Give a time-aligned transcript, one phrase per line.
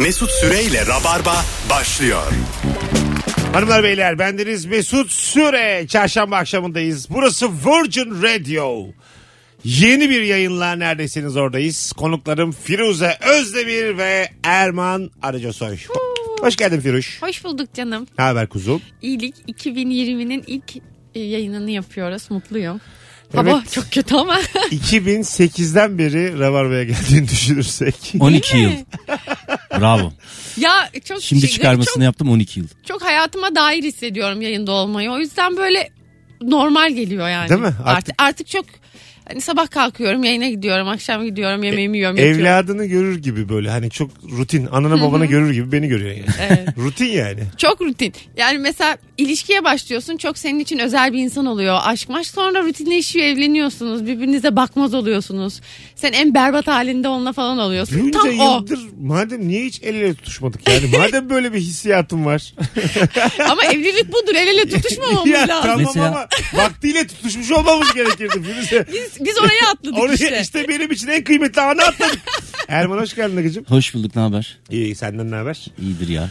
[0.00, 2.32] Mesut Süreyle Rabarba başlıyor.
[3.52, 5.86] Hanımlar beyler bendeniz Mesut Süre.
[5.88, 7.10] Çarşamba akşamındayız.
[7.10, 8.86] Burası Virgin Radio.
[9.64, 11.92] Yeni bir yayınla neredesiniz oradayız.
[11.92, 15.78] Konuklarım Firuze Özdemir ve Erman Arıcasoy.
[16.40, 17.22] Hoş geldin Firuş.
[17.22, 18.06] Hoş bulduk canım.
[18.18, 18.82] Ne haber kuzum?
[19.02, 20.76] İyilik 2020'nin ilk
[21.14, 22.30] e, yayınını yapıyoruz.
[22.30, 22.80] Mutluyum.
[23.34, 23.72] Hava Evet.
[23.72, 24.40] çok kötü ama.
[24.70, 27.94] 2008'den beri Rabarba'ya geldiğini düşünürsek.
[28.20, 28.70] 12 yıl.
[29.80, 30.12] Bravo.
[30.56, 32.68] ya çok Şimdi şey- çıkarmasını yaptım 12 yıl.
[32.68, 35.10] çok, çok hayatıma dair hissediyorum yayında olmayı.
[35.10, 35.90] O yüzden böyle
[36.42, 37.48] normal geliyor yani.
[37.48, 37.66] Değil mi?
[37.66, 38.64] Artık Artık- artık, çok
[39.30, 42.40] hani sabah kalkıyorum, yayına gidiyorum, akşam gidiyorum, yemeğimi yiyorum, yatıyorum.
[42.40, 46.26] Evladını görür gibi böyle hani çok rutin ananı babanı görür gibi beni görüyor yani.
[46.40, 46.68] Evet.
[46.78, 47.40] rutin yani.
[47.56, 48.12] Çok rutin.
[48.36, 50.16] Yani mesela ilişkiye başlıyorsun.
[50.16, 51.78] Çok senin için özel bir insan oluyor.
[51.84, 54.06] Aşk maş sonra rutinleşiyor evleniyorsunuz.
[54.06, 55.60] Birbirinize bakmaz oluyorsunuz.
[55.96, 58.00] Sen en berbat halinde onunla falan oluyorsun.
[58.00, 58.54] Bunca Tam o.
[58.54, 60.86] yıldır madem niye hiç el ele tutuşmadık yani?
[60.98, 62.54] Madem böyle bir hissiyatım var.
[63.50, 64.34] Ama evlilik budur.
[64.34, 65.62] El ele tutuşmamamız ya lazım.
[65.62, 68.42] tamam Mesela- ama vaktiyle tutuşmuş olmamız gerekirdi.
[68.42, 68.86] Firuze.
[68.92, 70.38] Biz, biz oraya atladık Oraya işte.
[70.42, 70.68] işte.
[70.68, 72.20] benim için en kıymetli anı atladık.
[72.68, 73.64] Erman hoş geldin Akıcım.
[73.64, 74.58] Hoş bulduk ne haber?
[74.70, 75.66] İyi senden ne haber?
[75.82, 76.30] İyidir ya.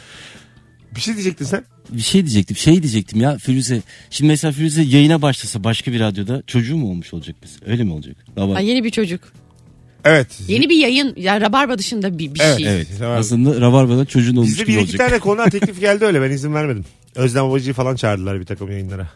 [0.96, 1.64] Bir şey diyecektin sen.
[1.90, 2.58] Bir şey diyecektim.
[2.58, 3.82] Şey diyecektim ya Firuze.
[4.10, 7.72] Şimdi mesela Firuze yayına başlasa başka bir radyoda çocuğu mu olmuş olacak mesela?
[7.72, 8.16] Öyle mi olacak?
[8.36, 9.22] Daha Ha, yeni bir çocuk.
[10.06, 10.28] Evet.
[10.48, 11.14] Yeni bir yayın.
[11.18, 12.68] Yani Rabarba dışında bir, bir Evet, şey.
[12.68, 12.88] Evet.
[13.02, 14.98] Aslında Rabarba'da çocuğun olmuş gibi bir iki olacak.
[15.10, 16.86] tane konuğa teklif geldi öyle ben izin vermedim.
[17.20, 19.08] Özlem Babacı'yı falan çağırdılar bir takım yayınlara.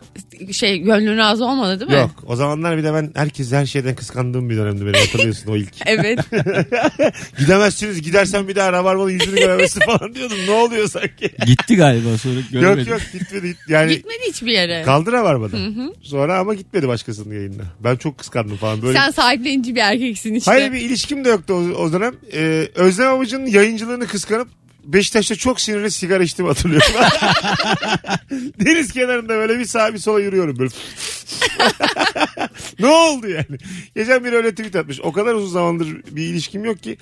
[0.52, 1.98] Şey gönlün razı olmadı değil mi?
[1.98, 5.56] Yok o zamanlar bir de ben herkes her şeyden kıskandığım bir dönemdi beni hatırlıyorsun o
[5.56, 5.70] ilk.
[5.86, 6.20] Evet.
[7.40, 10.38] Gidemezsiniz gidersen bir daha Rabarbalı yüzünü göremezsin falan diyordum.
[10.48, 11.32] Ne oluyor sanki?
[11.46, 12.80] Gitti galiba sonra göremedim.
[12.80, 13.48] yok yok gitmedi.
[13.48, 14.84] Git- Yani Gitmedi hiçbir yere.
[14.84, 15.58] kaldı Rabarba'da.
[16.02, 17.64] Sonra ama gitmedi başkasının yayınına.
[17.84, 18.82] Ben çok kıskandım falan.
[18.82, 20.52] Böyle Sen sahiplenici bir erkeksin işte.
[20.52, 22.14] Hayır bir ilişkim de yoktu o, o dönem.
[22.34, 24.48] Ee, Özlem Abacı'nın yayıncılığını kıskanıp
[24.84, 26.88] Beşiktaş'ta çok sinirli sigara içtiğimi hatırlıyorum.
[28.60, 30.72] Deniz kenarında böyle bir sağa bir sola yürüyorum böyle.
[32.80, 33.58] ne oldu yani?
[33.96, 35.00] Geçen bir öyle tweet atmış.
[35.02, 36.98] O kadar uzun zamandır bir ilişkim yok ki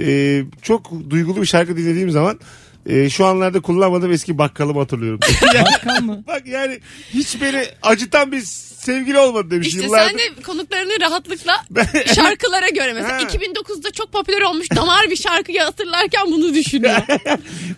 [0.00, 2.40] e, çok duygulu bir şarkı dinlediğim zaman
[2.86, 5.20] e, şu anlarda kullanmadığım eski bakkalımı hatırlıyorum.
[5.54, 6.24] Bakkal mı?
[6.26, 6.80] Bak yani
[7.14, 8.40] hiç beni acıtan bir
[8.82, 9.68] sevgili olmadı demiş.
[9.68, 10.08] İşte Yıllardır.
[10.10, 11.64] sen de konuklarını rahatlıkla
[12.14, 13.22] şarkılara göre mesela Ha.
[13.22, 16.96] 2009'da çok popüler olmuş damar bir şarkıyı hatırlarken bunu düşünüyor.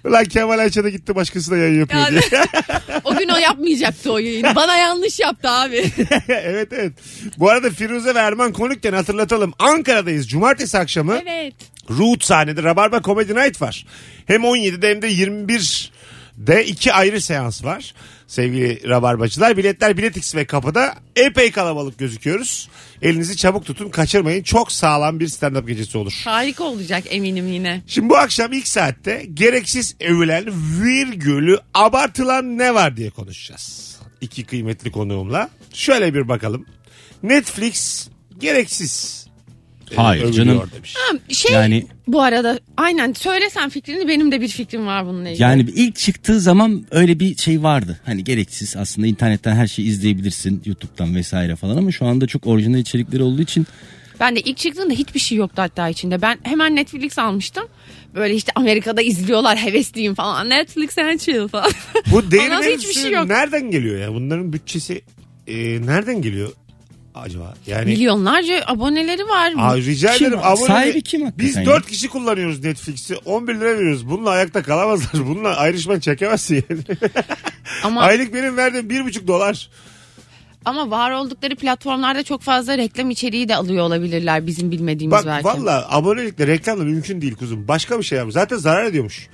[0.05, 2.43] Ulan Kemal Ayça da gitti başkasına yayın yapıyor Yani- diye.
[3.05, 4.55] o gün o yapmayacaktı o yayını.
[4.55, 5.85] Bana yanlış yaptı abi.
[6.29, 6.93] evet evet.
[7.39, 9.53] Bu arada Firuze ve Erman konukken hatırlatalım.
[9.59, 10.29] Ankara'dayız.
[10.29, 11.55] Cumartesi akşamı evet.
[11.91, 13.87] Root sahnede Rabarba Comedy Night var.
[14.27, 17.95] Hem 17'de hem de 21'de iki ayrı seans var.
[18.27, 19.57] Sevgili Rabarbacılar.
[19.57, 22.69] Biletler Biletix ve kapıda epey kalabalık gözüküyoruz.
[23.03, 24.43] Elinizi çabuk tutun kaçırmayın.
[24.43, 26.23] Çok sağlam bir stand-up gecesi olur.
[26.25, 27.83] Harika olacak eminim yine.
[27.87, 30.45] Şimdi bu akşam ilk saatte gereksiz övülen
[30.83, 33.97] virgülü abartılan ne var diye konuşacağız.
[34.21, 35.51] İki kıymetli konuğumla.
[35.73, 36.67] Şöyle bir bakalım.
[37.23, 39.24] Netflix gereksiz
[39.97, 40.71] Hayır övülüyor canım.
[40.77, 40.95] demiş.
[40.99, 45.43] Ha, şey Yani bu arada aynen söylesen fikrini benim de bir fikrim var bununla ilgili.
[45.43, 48.01] yani ilk çıktığı zaman öyle bir şey vardı.
[48.05, 50.63] Hani gereksiz aslında internetten her şeyi izleyebilirsin.
[50.65, 53.67] YouTube'dan vesaire falan ama şu anda çok orijinal içerikleri olduğu için
[54.21, 56.23] Ben de ilk çıktığında hiçbir şey yoktu hatta içinde.
[56.23, 57.65] Ben hemen Netflix almıştım.
[58.15, 60.51] Böyle işte Amerika'da izliyorlar hevesliyim falan.
[60.51, 61.71] Netflix and chill falan.
[62.11, 63.27] Bu sonra hiçbir şey yok.
[63.27, 64.15] nereden geliyor ya?
[64.15, 65.03] Bunların bütçesi
[65.47, 65.55] e,
[65.87, 66.53] nereden geliyor
[67.15, 67.55] acaba?
[67.67, 69.53] Yani Milyonlarca aboneleri var.
[69.59, 70.27] Aa, rica Kim?
[70.27, 70.41] ederim.
[70.43, 71.67] Abone Sahibi kim hakikaten Biz ya?
[71.67, 73.17] 4 kişi kullanıyoruz Netflix'i.
[73.17, 74.11] 11 lira veriyoruz.
[74.11, 75.27] Bununla ayakta kalamazlar.
[75.27, 76.81] Bununla ayrışman çekemezsin yani.
[77.85, 79.71] Ama Aylık benim verdiğim 1,5 dolar.
[80.65, 85.45] ama var oldukları platformlarda çok fazla reklam içeriği de alıyor olabilirler bizim bilmediğimiz Bak belki.
[85.47, 87.69] valla abonelikle reklamla mümkün değil kuzum.
[87.69, 88.29] Başka bir şey yap.
[88.31, 89.29] Zaten zarar ediyormuş.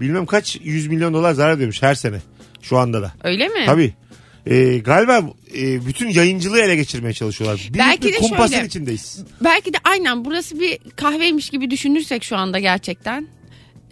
[0.00, 2.16] Bilmem kaç yüz milyon dolar zarar ediyormuş her sene.
[2.62, 3.12] Şu anda da.
[3.24, 3.62] Öyle mi?
[3.66, 3.94] Tabii.
[4.46, 5.22] Ee, galiba
[5.58, 7.58] e, bütün yayıncılığı ele geçirmeye çalışıyorlar.
[7.60, 8.66] Büyük Belki bir de kumpasın şöyle.
[8.66, 9.18] içindeyiz.
[9.44, 13.28] Belki de aynen burası bir kahveymiş gibi düşünürsek şu anda gerçekten.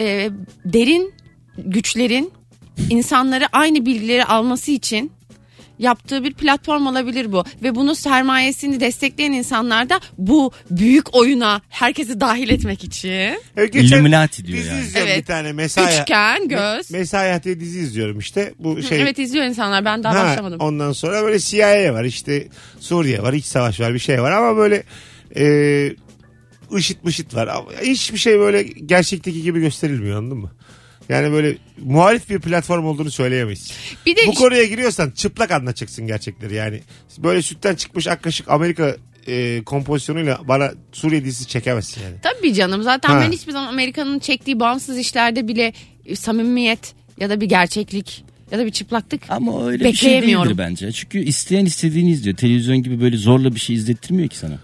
[0.00, 0.30] Ee,
[0.64, 1.12] derin
[1.58, 2.32] güçlerin
[2.90, 5.12] insanları aynı bilgileri alması için
[5.78, 7.44] yaptığı bir platform olabilir bu.
[7.62, 13.38] Ve bunu sermayesini destekleyen insanlar da bu büyük oyuna herkesi dahil etmek için.
[13.56, 14.80] Evet, Illuminati diyor dizi yani.
[14.80, 15.20] izliyorum Evet.
[15.22, 16.00] bir tane Mesai.
[16.00, 16.60] Üçgen, göz.
[16.90, 18.54] Me- Mesai Hayatı dizi izliyorum işte.
[18.58, 19.02] Bu şey.
[19.02, 20.60] Evet izliyor insanlar ben daha Ha, başlamadım.
[20.60, 22.48] Ondan sonra böyle CIA var işte
[22.80, 24.82] Suriye var iç savaş var bir şey var ama böyle
[25.36, 25.44] e,
[26.74, 27.50] ışıt mışıt var.
[27.82, 30.50] Hiçbir şey böyle gerçekteki gibi gösterilmiyor anladın mı?
[31.08, 33.72] Yani böyle muhalif bir platform olduğunu söyleyemeyiz.
[34.06, 36.80] Bir de Bu konuya giriyorsan çıplak anlatacaksın gerçekleri yani.
[37.18, 38.96] Böyle sütten çıkmış ak kaşık Amerika
[39.26, 42.14] e, kompozisyonuyla bana Suriye dizisi çekemezsin yani.
[42.22, 43.20] Tabii canım zaten Ha.
[43.20, 45.72] ben hiçbir zaman Amerika'nın çektiği bağımsız işlerde bile
[46.06, 50.58] e, samimiyet ya da bir gerçeklik ya da bir çıplaklık Ama öyle bir şey değildir
[50.58, 50.92] bence.
[50.92, 52.36] Çünkü isteyen istediğini izliyor.
[52.36, 54.58] Televizyon gibi böyle zorla bir şey izlettirmiyor ki sana.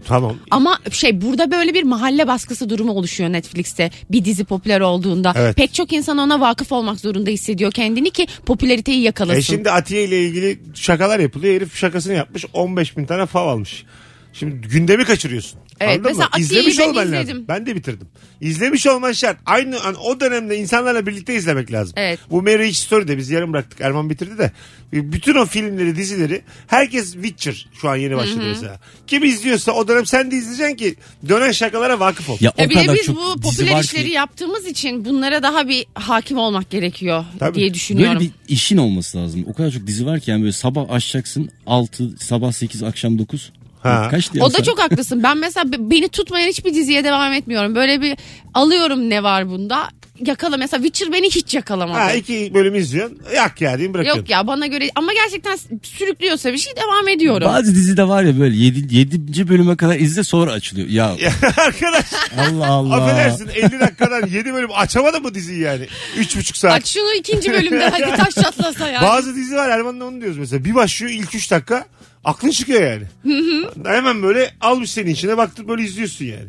[0.00, 0.36] Tamam.
[0.50, 5.32] Ama şey burada böyle bir mahalle baskısı durumu oluşuyor Netflix'te bir dizi popüler olduğunda.
[5.36, 5.56] Evet.
[5.56, 9.38] Pek çok insan ona vakıf olmak zorunda hissediyor kendini ki popülariteyi yakalasın.
[9.38, 11.54] E şimdi Atiye ile ilgili şakalar yapılıyor.
[11.54, 13.84] Herif şakasını yapmış 15 bin tane fav almış.
[14.32, 15.60] Şimdi gündemi kaçırıyorsun.
[15.80, 16.28] Evet, Anladın mesela mı?
[16.32, 17.28] Atiye'yi İzlemiş ben olman izledim.
[17.28, 17.44] lazım.
[17.48, 18.06] Ben de bitirdim.
[18.40, 19.38] İzlemiş olman şart.
[19.46, 21.94] Aynı an, o dönemde insanlarla birlikte izlemek lazım.
[21.96, 22.18] Evet.
[22.30, 23.80] Bu Marriage Story'de biz yarım bıraktık.
[23.80, 24.52] Erman bitirdi de.
[24.92, 28.80] Bütün o filmleri, dizileri herkes Witcher şu an yeni başladı mesela.
[29.06, 30.94] Kim izliyorsa o dönem sen de izleyeceksin ki
[31.28, 32.36] dönen şakalara vakıf ol.
[32.40, 34.12] Ya o Ya bir de kadar biz çok bu dizi popüler var işleri ki.
[34.12, 37.54] yaptığımız için bunlara daha bir hakim olmak gerekiyor Tabii.
[37.54, 38.14] diye düşünüyorum.
[38.20, 39.44] Böyle bir işin olması lazım.
[39.48, 43.52] O kadar çok dizi var ki yani böyle sabah açacaksın 6 sabah 8 akşam 9.
[43.82, 44.08] Ha.
[44.10, 45.22] Kaç O da çok haklısın.
[45.22, 47.74] Ben mesela be- beni tutmayan hiçbir diziye devam etmiyorum.
[47.74, 48.16] Böyle bir
[48.54, 49.88] alıyorum ne var bunda.
[50.26, 51.98] Yakala mesela Witcher beni hiç yakalamadı.
[51.98, 53.18] Ha iki bölüm izliyorsun.
[53.34, 54.20] Yak ya diyeyim bırakıyorsun.
[54.20, 57.48] Yok ya bana göre ama gerçekten sürüklüyorsa bir şey devam ediyorum.
[57.48, 58.96] Bazı dizide var ya böyle 7.
[58.96, 59.48] 7.
[59.48, 60.88] bölüme kadar izle sonra açılıyor.
[60.88, 61.16] Ya
[61.56, 62.04] Arkadaş
[62.38, 62.94] Allah Allah.
[62.96, 65.86] affedersin 50 dakikadan 7 bölüm açamadı mı diziyi yani?
[66.16, 66.72] 3,5 saat.
[66.72, 69.02] Aç şunu ikinci bölümde hadi taş çatlasa ya.
[69.02, 70.64] Bazı dizi var Erman'la onu diyoruz mesela.
[70.64, 71.84] Bir başlıyor ilk 3 dakika
[72.24, 73.04] aklın çıkıyor yani.
[73.84, 76.46] Hemen böyle almış senin içine baktın böyle izliyorsun yani.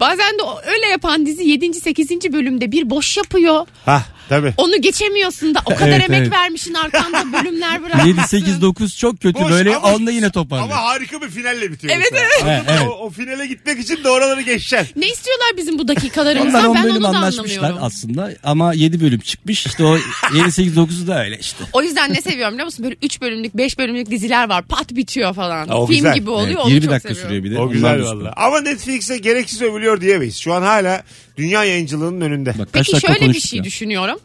[0.00, 1.74] Bazen de öyle yapan dizi 7.
[1.74, 2.10] 8.
[2.32, 3.66] bölümde bir boş yapıyor.
[3.84, 4.54] Ha tabii.
[4.56, 6.32] Onu geçemiyorsun da o kadar Evet, emek evet.
[6.32, 8.08] vermişsin arkanda bölümler bırakmışsın.
[8.08, 10.72] 7 8 9 çok kötü Boş böyle ama- onda yine toparlıyor.
[10.78, 11.94] Ama harika bir finalle bitiyor.
[11.96, 12.28] Evet, mesela.
[12.32, 12.42] evet.
[12.42, 12.70] Anladın mı?
[12.70, 12.88] Evet, evet.
[13.00, 15.00] O, o finale gitmek için de oraları geçeceksin.
[15.00, 17.84] Ne istiyorlar bizim bu Onlar dakikalarımızdan 10 ben bölüm onu da anlaşmışlar anlamıyorum.
[17.86, 19.66] aslında ama 7 bölüm çıkmış.
[19.66, 19.98] İşte o
[20.34, 21.64] 7 8 9'u da öyle işte.
[21.72, 22.84] O yüzden ne seviyorum biliyor musun?
[22.84, 24.64] Böyle 3 bölümlük 5 bölümlük diziler var.
[24.66, 25.68] Pat bitiyor falan.
[25.68, 26.14] O Film güzel.
[26.14, 26.48] gibi oluyor.
[26.48, 27.28] Evet, onu 20 çok dakika seviyorum.
[27.28, 27.60] sürüyor bir de.
[27.60, 28.18] O güzel da valla.
[28.30, 28.32] süper.
[28.46, 30.36] Ama Netflix'e gereksiz övülüyor diyemeyiz.
[30.36, 31.02] Şu an hala
[31.36, 32.50] dünya yayıncılığının önünde.
[32.58, 33.64] Bak kaç Peki dakika şöyle bir konuştuk şey ya.
[33.64, 34.18] düşünüyorum.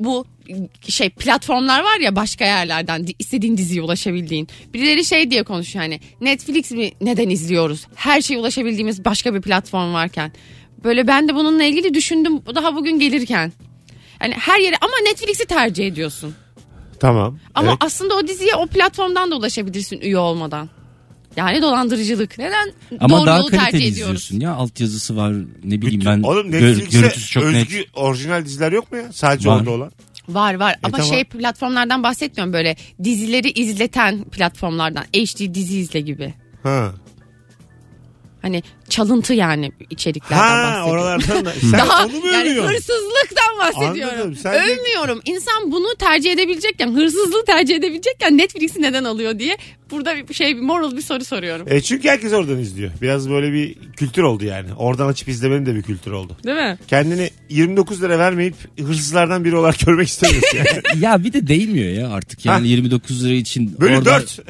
[0.00, 0.26] Bu
[0.88, 4.48] şey platformlar var ya başka yerlerden di- istediğin diziye ulaşabildiğin.
[4.74, 7.86] Birileri şey diye konuşuyor hani Netflix mi neden izliyoruz?
[7.94, 10.32] Her şeye ulaşabildiğimiz başka bir platform varken.
[10.84, 13.52] Böyle ben de bununla ilgili düşündüm daha bugün gelirken.
[14.18, 16.34] Hani her yere ama Netflix'i tercih ediyorsun.
[17.00, 17.38] Tamam.
[17.54, 17.76] Ama Evet.
[17.80, 20.68] aslında o diziye o platformdan da ulaşabilirsin üye olmadan.
[21.36, 22.38] Yani dolandırıcılık.
[22.38, 24.22] Neden Ama doğru daha yolu tercih kaliteli ediyoruz?
[24.24, 24.52] izliyorsun ya.
[24.54, 25.32] Altyazısı var
[25.64, 26.22] ne bileyim Bütün- ben.
[26.22, 27.86] Oğlum gör- Netflix'e görüntüsü çok özgü net.
[27.94, 29.12] orijinal diziler yok mu ya?
[29.12, 29.56] Sadece Var.
[29.56, 29.92] orada olan.
[30.28, 31.12] Var var ama tamam.
[31.12, 36.34] şey platformlardan bahsetmiyorum böyle dizileri izleten platformlardan HD dizi izle gibi.
[36.62, 36.92] Ha.
[38.42, 40.90] Hani çalıntı yani içeriklerden Ha bahsediyorum.
[40.90, 41.52] oralardan da.
[41.60, 42.72] Sen Daha onu mu yani övüyorsun?
[42.74, 44.14] hırsızlıktan bahsediyorum.
[44.14, 45.20] Anladım, sen de- Övmüyorum.
[45.24, 49.56] İnsan bunu tercih edebilecekken, hırsızlığı tercih edebilecekken Netflix'i neden alıyor diye
[49.90, 51.66] burada bir şey bir moral bir soru soruyorum.
[51.70, 52.90] E çünkü herkes oradan izliyor.
[53.02, 54.74] Biraz böyle bir kültür oldu yani.
[54.74, 56.36] Oradan açıp izlemenin de bir kültür oldu.
[56.44, 56.78] Değil mi?
[56.88, 60.68] Kendini 29 lira vermeyip hırsızlardan biri olarak görmek istemiyorsun yani.
[61.04, 62.66] Ya bir de değmiyor ya artık yani Ha.
[62.66, 63.76] 29 lira için.
[63.80, 64.40] Bölü orada 4.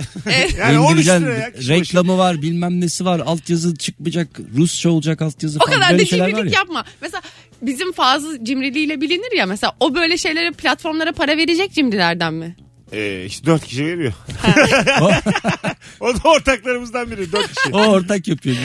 [0.58, 1.52] yani 13 indireceksin, lira ya.
[1.52, 1.80] kişi başı.
[1.80, 4.23] reklamı var bilmem nesi var altyazı çıkmayacak
[4.56, 6.58] Rusça olacak altyazı O falan kadar böyle da cimrilik ya.
[6.58, 6.84] yapma.
[7.00, 7.22] Mesela
[7.62, 12.56] bizim fazla cimriliğiyle bilinir ya mesela o böyle şeylere platformlara para verecek cimrilerden mi?
[12.94, 14.12] E, işte 4 kişi veriyor.
[16.00, 17.70] o da ortaklarımızdan biri 4 kişi.
[17.72, 18.56] O ortak yapıyor.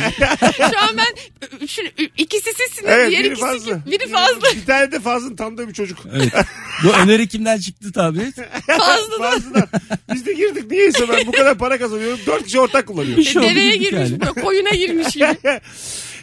[0.58, 1.16] Şu an ben
[1.62, 3.86] üçün, ikisi sizsiniz Evet diğer biri ikisi fazla.
[3.86, 4.42] Biri fazla.
[4.56, 6.00] Bir tane de fazla tanıdığı bir çocuk.
[6.14, 6.34] Evet.
[6.84, 8.32] Bu öneri kimden çıktı tabii.
[8.68, 9.18] Fazla.
[9.20, 9.68] Fazladan.
[10.14, 12.20] Biz de girdik niyeyse ben bu kadar para kazanıyorum.
[12.26, 13.18] 4 kişi ortak kullanıyor.
[13.18, 14.22] Bir şey oldu Deveye girmiş yani.
[14.22, 15.38] böyle koyuna girmiş gibi.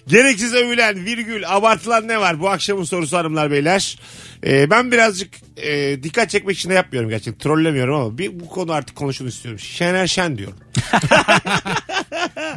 [0.07, 2.41] Gereksiz övülen, virgül, abartılan ne var?
[2.41, 3.99] Bu akşamın sorusu hanımlar beyler.
[4.47, 7.39] Ee, ben birazcık e, dikkat çekmek için de yapmıyorum gerçekten.
[7.39, 9.59] Trollemiyorum ama bir, bu konu artık konuşun istiyorum.
[9.59, 10.57] Şener Şen diyorum.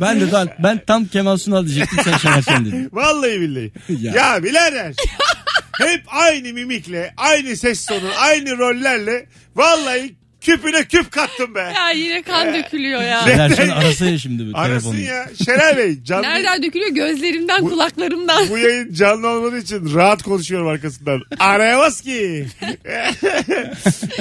[0.02, 2.90] Ben de ben, ben tam Kemal Sunal diyecektim sen Şener Şen dedin.
[2.94, 3.72] Vallahi billahi.
[3.90, 4.14] ya.
[4.14, 4.44] Ya.
[4.44, 4.96] birader.
[5.78, 9.26] Hep aynı mimikle, aynı ses tonu, aynı rollerle
[9.56, 10.16] vallahi
[10.50, 11.74] küpüne küp kattım be.
[11.76, 13.22] Ya yine kan dökülüyor ya.
[13.24, 15.26] Şener Şen arasa ya şimdi bu Arasın ya.
[15.46, 16.90] Şener Bey canlı, Nereden dökülüyor?
[16.90, 18.50] Gözlerimden, kulaklarımdan.
[18.50, 21.22] bu yayın canlı olmadığı için rahat konuşuyorum arkasından.
[21.40, 22.48] Arayamaz ki.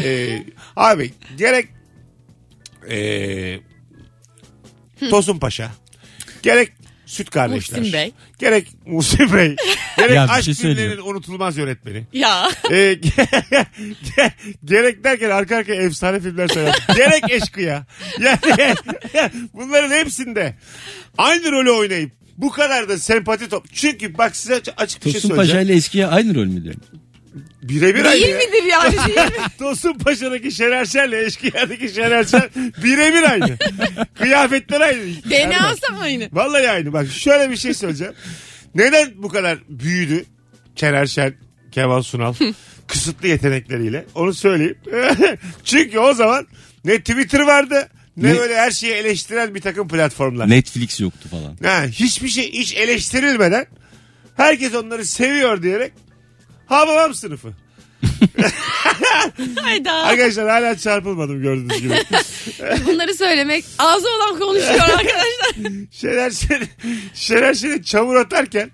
[0.03, 0.43] Ee,
[0.77, 1.69] abi gerek
[2.91, 3.61] ee,
[5.11, 5.71] Tosun Paşa
[6.43, 6.73] gerek
[7.07, 7.79] Süt Kardeşler.
[7.79, 8.13] Muhsin Bey.
[8.39, 9.57] Gerek Muhsin Bey.
[9.99, 12.07] Gerek Ya bir Aşk şey Filmlerinin unutulmaz yönetmeni.
[12.13, 12.51] Ya.
[12.71, 13.01] Ee, ge-
[14.17, 14.31] ge-
[14.65, 16.77] gerek derken arka arkaya efsane filmler sayar.
[16.97, 17.87] gerek eşkıya.
[18.21, 18.39] Yani
[19.55, 20.55] bunların hepsinde
[21.19, 23.67] aynı rolü oynayıp bu kadar da sempati top.
[23.73, 25.59] Çünkü bak size aç- açık bir şey Tosun söyleyeceğim.
[25.59, 26.83] Paşa ile eskiye aynı rol mü diyorsun?
[27.63, 28.39] Birebir aynı Değil ya.
[28.39, 28.93] midir yani?
[29.07, 29.33] Değil mi?
[29.59, 32.43] Tosun Paşa'daki Şener Şen'le Eşkıya'daki Şener Şen
[32.85, 33.57] birebir aynı.
[34.19, 35.01] Kıyafetler aynı.
[35.31, 36.29] DNA'sı mı aynı?
[36.33, 36.93] Vallahi aynı.
[36.93, 38.13] Bak şöyle bir şey söyleyeceğim.
[38.75, 40.25] Neden bu kadar büyüdü
[40.77, 41.35] Şener Şen,
[41.73, 42.35] Kemal Sunal
[42.87, 44.07] kısıtlı yetenekleriyle?
[44.15, 44.79] Onu söyleyeyim.
[45.65, 46.47] Çünkü o zaman
[46.85, 50.51] ne Twitter vardı ne, Ne- böyle her şeyi eleştiren bir takım platformlar.
[50.51, 51.57] Netflix yoktu falan.
[51.63, 53.67] Ha, hiçbir şey hiç eleştirilmeden
[54.37, 55.93] herkes onları seviyor diyerek
[56.67, 57.53] Hababam sınıfı.
[59.63, 59.93] Hayda.
[59.93, 61.95] Arkadaşlar hala çarpılmadım gördüğünüz gibi.
[62.87, 65.73] Bunları söylemek ağzı olan konuşuyor arkadaşlar.
[65.91, 66.69] Şener Şen'e
[67.15, 68.71] Şener Şen'e çamur atarken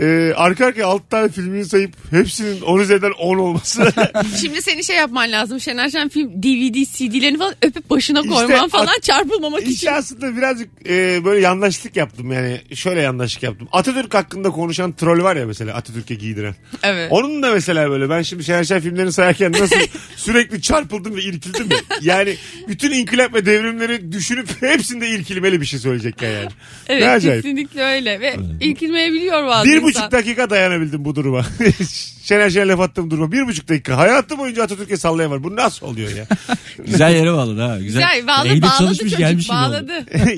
[0.00, 3.92] e, arka arkaya 6 tane filmini sayıp hepsinin 10 üzerinden 10 olması.
[4.40, 5.60] Şimdi seni şey yapman lazım.
[5.60, 9.72] Şener Şen film DVD CD'lerini falan öpüp başına İşte koyman falan at- çarpılmamak için.
[9.72, 13.68] İşte aslında birazcık e, böyle yandaşlık yaptım yani şöyle yandaşlık yaptım.
[13.72, 16.54] Atatürk hakkında konuşan troll var ya mesela Atatürk'e giydiren.
[16.82, 17.12] Evet.
[17.12, 19.76] Onun da mesela böyle ben şimdi Şener Şen filmlerini sayarken nasıl
[20.16, 21.74] sürekli çarpıldım ve irkildim mi?
[22.00, 22.36] Yani
[22.68, 26.48] bütün inkılap ve devrimleri düşünüp hepsinde irkilmeli bir şey söyleyecekken yani.
[26.48, 26.50] ne
[26.88, 27.42] Evet acayip.
[27.42, 31.46] kesinlikle öyle ve irkilmeyebiliyor bazı Bir buçuk dakika dayanabildim bu duruma.
[32.26, 33.32] Şener Şen'e laf attığım duruma.
[33.32, 33.96] Bir buçuk dakika.
[33.96, 35.44] Hayatım boyunca Atatürk'e sallayan var.
[35.44, 36.26] Bu nasıl oluyor ya?
[36.86, 37.78] Güzel yere bağladı ha.
[37.78, 38.02] Güzel.
[38.02, 39.92] Güzel bağladı, Evde bağladı çalışmış çocuk gelmiş bağladı.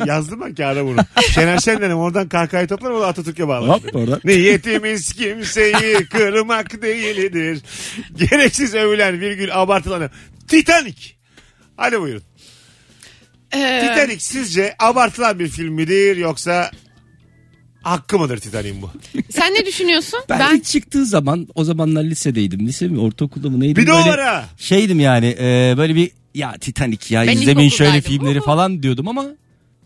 [0.06, 0.96] Yazdım ben kağıda bunu.
[1.34, 3.68] Şener Şen dedim oradan kahkahayı toplar o da Atatürk'e bağlar.
[3.68, 4.20] Hop oradan.
[4.24, 7.60] Niyetimiz kimseyi kırmak değildir.
[8.38, 10.11] Gereksiz övülen virgül abartılan.
[10.49, 10.97] Titanic.
[11.76, 12.23] Hadi buyurun.
[13.54, 16.71] Ee, Titanic sizce abartılan bir film midir yoksa
[17.83, 18.90] hakkı mıdır Titanic'in bu?
[19.30, 20.21] sen ne düşünüyorsun?
[20.28, 22.66] Ben, ilk çıktığı zaman o zamanlar lisedeydim.
[22.66, 23.83] Lise mi ortaokulda mı neydim?
[23.83, 24.45] Bir de Böyle var ha.
[24.59, 28.45] Şeydim yani e, böyle bir ya Titanic ya Ben izlemeyin şöyle filmleri Uhu.
[28.47, 29.26] falan diyordum ama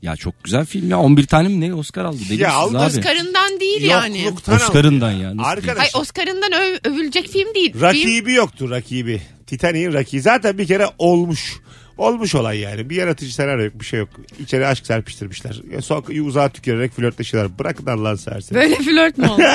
[0.03, 2.87] ya çok güzel film ya 11 tane mi ne Oscar aldı deli Ya aldı abi?
[2.87, 4.23] Oscar'ından değil yani.
[4.23, 4.65] Yokluktan aldı.
[4.65, 5.37] Oscar'ından ya.
[5.37, 5.79] Nasıl Arkadaş.
[5.79, 7.73] Hayır Oscar'ından öv- övülecek film değil.
[7.73, 9.23] Film, Rakibi yoktu rakibi.
[9.47, 10.21] Titanic'in rakibi.
[10.23, 11.57] Zaten bir kere olmuş.
[11.99, 12.91] Olmuş olay yani.
[12.91, 14.09] Bir yaratıcı senaryo yok bir şey yok.
[14.41, 15.61] İçeri aşk serpiştirmişler.
[15.83, 17.59] Son uzağa tükürerek flörtleşiyorlar.
[17.59, 18.59] Bırakın Allah'ın seversen.
[18.59, 19.43] böyle flört mü olur?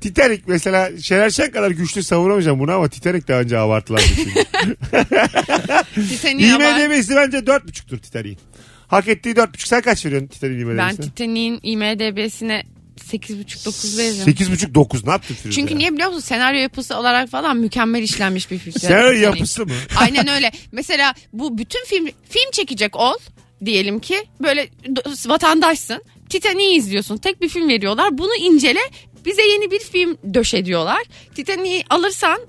[0.00, 4.44] Titanic mesela Şener Şen kadar güçlü savunamayacağım bunu ama Titanic daha önce abartılan bir film.
[6.08, 6.80] Titanic'e var.
[6.80, 8.38] IMDB'si bence 4.5'tur Titanic'in.
[8.88, 9.66] Hak ettiği 4.5.
[9.68, 11.06] Sen kaç veriyorsun Titanic'in Ben IMDB'sine?
[11.06, 12.62] Titanic'in IMDB'sine
[13.10, 14.34] 8.5-9 veririm.
[14.34, 15.50] 8.5-9 ne yaptın Firuze?
[15.60, 15.78] Çünkü ya?
[15.78, 16.20] niye biliyor musun?
[16.20, 18.72] Senaryo yapısı olarak falan mükemmel işlenmiş bir film.
[18.80, 19.24] Senaryo Titanic.
[19.38, 19.72] yapısı mı?
[19.96, 20.52] Aynen öyle.
[20.72, 23.14] Mesela bu bütün film film çekecek ol
[23.64, 26.02] diyelim ki böyle d- vatandaşsın.
[26.28, 27.16] Titanic'i izliyorsun.
[27.16, 28.18] Tek bir film veriyorlar.
[28.18, 28.80] Bunu incele.
[29.24, 31.02] Bize yeni bir film döş ediyorlar.
[31.34, 32.40] Titanic'i alırsan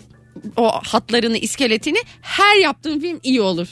[0.56, 3.68] o hatlarını, iskeletini her yaptığın film iyi olur.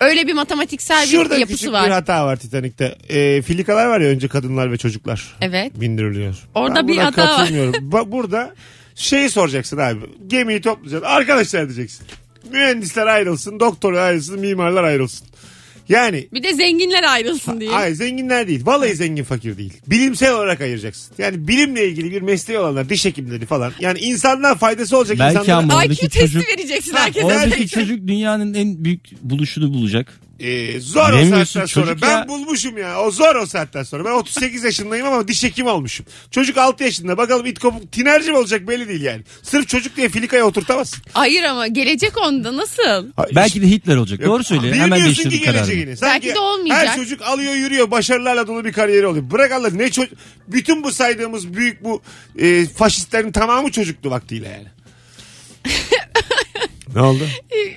[0.00, 1.86] Öyle bir matematiksel bir Şurada yapısı küçük var.
[1.86, 2.96] bir hata var Titanic'te.
[3.08, 5.36] Ee, filikalar var ya önce kadınlar ve çocuklar.
[5.40, 5.80] Evet.
[5.80, 6.34] bindiriliyor.
[6.54, 7.36] Orada Ben bir buna hata var.
[7.38, 7.74] katılmıyorum.
[7.92, 8.54] Bak burada
[8.94, 10.00] şeyi soracaksın abi.
[10.26, 11.08] Gemiyi toplayacaksın.
[11.08, 12.06] Arkadaşlar diyeceksin.
[12.52, 15.26] Mühendisler ayrılsın, doktorlar ayrılsın, mimarlar ayrılsın.
[15.88, 17.70] Yani Bir de zenginler ayrılsın diye.
[17.70, 18.60] Hayır zenginler değil.
[18.66, 19.72] Vallahi zengin fakir değil.
[19.86, 21.14] Bilimsel olarak ayıracaksın.
[21.18, 23.72] Yani bilimle ilgili bir mesleği olanlar, diş hekimleri falan.
[23.80, 25.56] Yani insanlar faydası olacak Belki insanlara.
[25.72, 27.26] ama- IQ Oradaki testi çocuk- vereceksin Ha, herkese.
[27.26, 30.20] orada- Oradaki çocuk dünyanın en büyük buluşunu bulacak.
[30.40, 31.86] Ee, zor o Bilemiyorsun saatten sonra.
[31.86, 32.28] çocuk Ben ya.
[32.28, 33.00] bulmuşum ya.
[33.00, 34.04] O zor o saatten sonra.
[34.04, 36.06] Ben 38 yaşındayım ama diş hekimi olmuşum.
[36.30, 37.16] Çocuk 6 yaşında.
[37.18, 39.22] Bakalım it kopuk tinerci mi olacak belli değil yani.
[39.42, 41.02] Sırf çocuk diye filikaya oturtamazsın.
[41.12, 43.06] Hayır ama gelecek onda nasıl?
[43.34, 44.24] Belki de Hitler olacak.
[44.24, 44.74] Doğru söylüyor.
[44.74, 45.66] Hemen Bilmiyorsun değiştirdim ki kararını.
[45.66, 45.96] geleceğini.
[45.96, 46.88] Sanki Belki de olmayacak.
[46.88, 49.30] Her çocuk alıyor yürüyor başarılarla dolu bir kariyeri oluyor.
[49.30, 50.18] Bırak Allah ne çocuk.
[50.48, 52.02] Bütün bu saydığımız büyük bu
[52.38, 54.66] e, faşistlerin tamamı çocuktu vaktiyle yani.
[56.94, 57.26] ne oldu?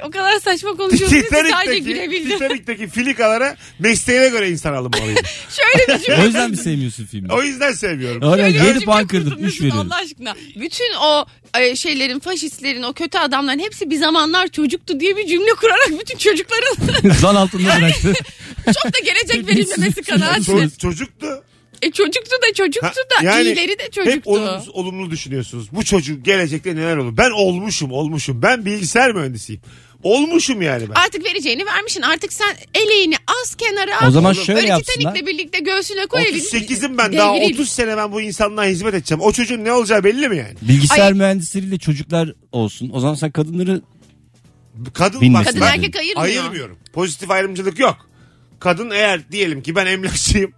[0.04, 2.32] O kadar saçma konuşuyorsun ki sadece gülebildim.
[2.32, 5.20] Titanic'teki filikalara mesleğine göre insan alınmalıydı.
[5.50, 6.22] Şöyle bir cümle.
[6.22, 7.34] O yüzden mi sevmiyorsun filmi?
[7.34, 8.22] o yüzden sevmiyorum.
[8.22, 9.34] Oraya Şöyle bir 7 cümle puan kırdım.
[9.34, 9.88] 3 Mesut, veriyorum.
[9.92, 10.36] Allah aşkına.
[10.56, 11.26] Bütün o
[11.60, 16.18] e, şeylerin, faşistlerin, o kötü adamların hepsi bir zamanlar çocuktu diye bir cümle kurarak bütün
[16.18, 18.14] çocukların Zan altında bıraktı.
[18.66, 20.56] çok da gelecek verilmemesi kanaatine.
[20.64, 21.44] Ço- çocuktu.
[21.82, 24.30] E çocuktu da çocuktu Ha, da iyileri de Hep çocuktu.
[24.30, 25.68] olumlu, olumlu düşünüyorsunuz.
[25.72, 27.18] Bu çocuk gelecekte neler olur?
[27.18, 28.42] Ben olmuşum olmuşum.
[28.42, 29.62] Ben bilgisayar mühendisiyim.
[30.04, 30.94] Olmuşum yani ben.
[30.96, 32.02] Artık vereceğini vermişsin.
[32.02, 34.08] Artık sen eleğini az kenara al.
[34.08, 35.14] O zaman Oğlum, şöyle Öyle yapsınlar.
[35.14, 36.22] Titanic'le birlikte göğsüne koy.
[36.22, 36.42] elini.
[36.42, 37.54] 38'im ben daha Devril.
[37.54, 39.22] 30 sene ben bu insanlığa hizmet edeceğim.
[39.22, 40.54] O çocuğun ne olacağı belli mi yani?
[40.62, 42.90] Bilgisayar Ay- mühendisleriyle çocuklar olsun.
[42.94, 43.82] O zaman sen kadınları
[44.94, 45.46] Kadın Bilmesin.
[45.46, 46.24] bak Kadın ben erkek ayırmıyor.
[46.26, 46.78] ayırmıyorum.
[46.94, 48.10] Pozitif ayrımcılık yok.
[48.60, 50.52] Kadın eğer diyelim ki ben emlakçıyım.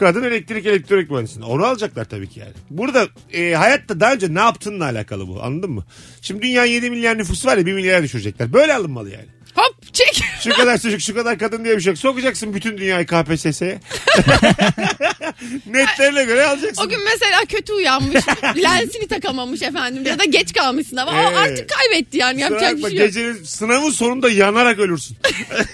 [0.00, 1.46] Kadın elektrik elektronik mühendisliği.
[1.46, 2.52] Onu alacaklar tabii ki yani.
[2.70, 5.84] Burada e, hayatta daha önce ne yaptığınla alakalı bu anladın mı?
[6.22, 8.52] Şimdi dünyanın 7 milyar nüfusu var ya 1 milyara düşürecekler.
[8.52, 9.26] Böyle alınmalı yani.
[9.54, 10.22] Hop Çek.
[10.44, 11.98] Şu kadar çocuk şu kadar kadın diye bir şey yok.
[11.98, 13.80] Sokacaksın bütün dünyayı KPSS'ye.
[15.66, 16.84] Netlerine göre alacaksın.
[16.84, 18.24] O gün mesela kötü uyanmış.
[18.62, 20.06] lensini takamamış efendim.
[20.06, 21.22] Ya da geç kalmış sınava.
[21.22, 21.38] Evet.
[21.38, 22.40] artık kaybetti yani.
[22.40, 23.06] Yapacak bir şey yok.
[23.06, 25.16] Gecenin sınavın sonunda yanarak ölürsün.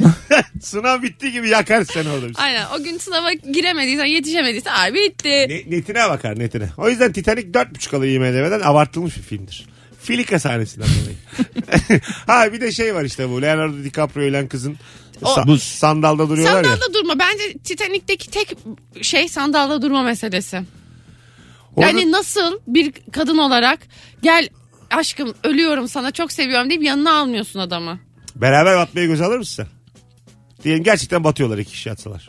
[0.63, 2.29] Sınav bittiği gibi yakar seni orada.
[2.29, 2.45] bir şey.
[2.45, 5.29] Aynen o gün sınava giremediysen yetişemediysen ay bitti.
[5.29, 6.69] Ne- netine bakar netine.
[6.79, 9.67] O yüzden Titanic 4.5 alıyor IMDB'den abartılmış bir filmdir.
[10.07, 11.17] Filika sahnesinden dolayı.
[12.27, 14.77] ha bir de şey var işte bu Leonardo DiCaprio ile kızın
[15.23, 15.63] sa- Buz.
[15.63, 16.71] sandalda duruyorlar ya.
[16.71, 17.19] Sandalda durma.
[17.19, 18.57] Bence Titanic'teki tek
[19.03, 20.63] şey sandalda durma meselesi.
[21.77, 23.79] Orada- Yani nasıl bir kadın olarak
[24.23, 24.49] gel
[24.91, 27.99] aşkım ölüyorum sana çok seviyorum deyip yanına almıyorsun adamı.
[28.37, 29.67] Beraber batmaya göz alır mısın sen?
[30.65, 32.29] Diyelim gerçekten batıyorlar iki kişi yatsalar.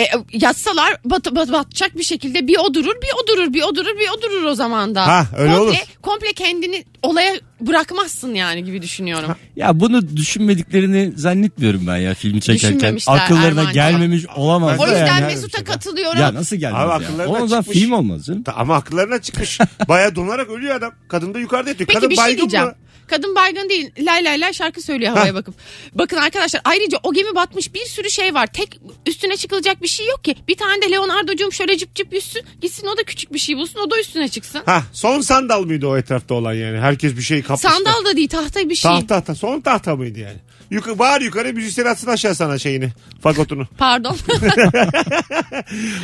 [0.00, 3.74] E, yatsalar bat, bat- batacak bir şekilde bir o durur bir o durur bir o
[3.74, 5.06] durur bir o durur o zaman da.
[5.06, 5.76] Ha, öyle komple, olur.
[6.02, 9.36] Komple kendini olaya bırakmazsın yani gibi düşünüyorum.
[9.56, 12.98] Ya bunu düşünmediklerini zannetmiyorum ben ya filmi çekerken.
[13.06, 13.72] Akıllarına Erman'cığım.
[13.72, 14.80] gelmemiş olamaz.
[14.80, 15.26] O yüzden yani.
[15.26, 16.20] Mesut'a katılıyorum.
[16.20, 17.28] Ya nasıl gelmez Abi ya?
[17.28, 17.78] O zaman çıkmış.
[17.78, 18.44] film olmaz canım.
[18.56, 19.58] Ama akıllarına çıkmış.
[19.88, 20.92] Baya donarak ölüyor adam.
[21.08, 21.86] Kadın da yukarıda yatıyor.
[21.86, 22.66] Peki Kadın bir şey diyeceğim.
[22.66, 22.74] mı?
[23.10, 23.90] Kadın baygın değil.
[23.98, 25.34] Lay lay lay şarkı söylüyor havaya Ha.
[25.34, 25.54] bakıp.
[25.94, 28.46] Bakın arkadaşlar ayrıca o gemi batmış bir sürü şey var.
[28.46, 30.34] Tek üstüne çıkılacak bir şey yok ki.
[30.48, 32.42] Bir tane de Leonardo'cum şöyle cıp cıp yüzsün.
[32.60, 34.62] Gitsin o da küçük bir şey bulsun o da üstüne çıksın.
[34.66, 36.78] Ha son sandal mıydı o etrafta olan yani?
[36.78, 37.68] Herkes bir şey kapmıştı.
[37.68, 38.90] Sandal da değil tahta bir şey.
[38.90, 39.34] Tahta tahta.
[39.34, 40.36] Son tahta mıydı yani?
[40.70, 42.88] Yukarı, bağır yukarı müzisyen atsın aşağı sana şeyini.
[43.22, 43.66] Fagotunu.
[43.78, 44.16] Pardon.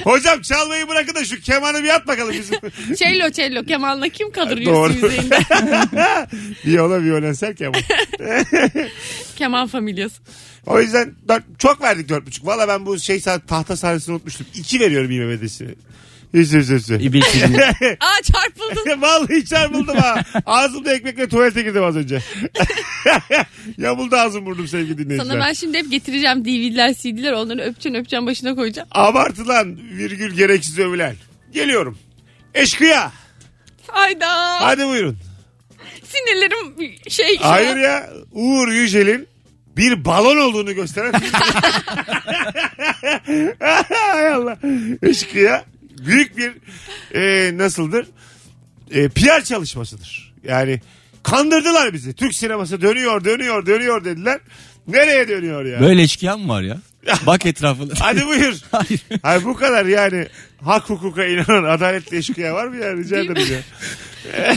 [0.05, 2.59] Hocam çalmayı bırakın da şu kemanı bir at bakalım bizim.
[2.97, 4.93] cello cello kemanla kim kadırıyor Doğru.
[4.93, 5.39] yüzeyinde?
[7.05, 7.81] Viola violensel keman.
[9.37, 10.23] Keman familyası.
[10.67, 12.47] O yüzden dört, çok verdik dört buçuk.
[12.47, 14.47] Valla ben bu şey sa- tahta sahnesini unutmuştum.
[14.55, 15.75] İki veriyorum IMDb'sini.
[16.35, 16.91] Hiç hiç hiç.
[17.01, 17.13] hiç.
[17.13, 17.63] Bir filmi-
[18.01, 19.01] Aa çarpıldın.
[19.03, 20.23] Vallahi çarpıldım ha.
[20.47, 22.23] Ağzımda ekmekle tuvalete girdim az önce.
[23.79, 25.33] Yamuldu ağzım burnum sevgili dinleyiciler.
[25.35, 28.89] Sana ben şimdi hep getireceğim DVD'ler CD'ler onları öpeceksin öpeceksin başına koyacağım.
[28.93, 31.17] Abartılan virgül gereksiz övülen.
[31.53, 31.99] Geliyorum.
[32.55, 33.13] Eşkıya.
[33.87, 34.61] Hayda.
[34.61, 35.17] Hadi buyurun.
[36.09, 37.37] Sinirlerim şey.
[37.37, 38.11] Hayır ya.
[38.33, 39.29] Uğur Yücel'in
[39.77, 41.33] bir balon olduğunu gösteren film.
[43.91, 44.59] Hay Allah.
[45.03, 45.65] Eşkıya
[45.99, 46.53] büyük bir
[47.15, 48.07] e, nasıldır?
[48.91, 50.35] E, PR çalışmasıdır.
[50.45, 50.81] Yani
[51.23, 52.15] kandırdılar bizi.
[52.15, 54.41] Türk sineması dönüyor dönüyor dönüyor dediler.
[54.89, 55.81] Nereye dönüyor ya?
[55.81, 56.79] Böyle eşkıya mı var ya?
[57.27, 57.93] Bak etrafına.
[57.99, 58.55] Hadi buyur.
[58.73, 59.01] Hayır.
[59.23, 60.27] Hayır bu kadar yani
[60.65, 63.23] hak hukuka inanan adaletli eşkıya var mı ya rica mi?
[63.25, 63.59] ederim ya.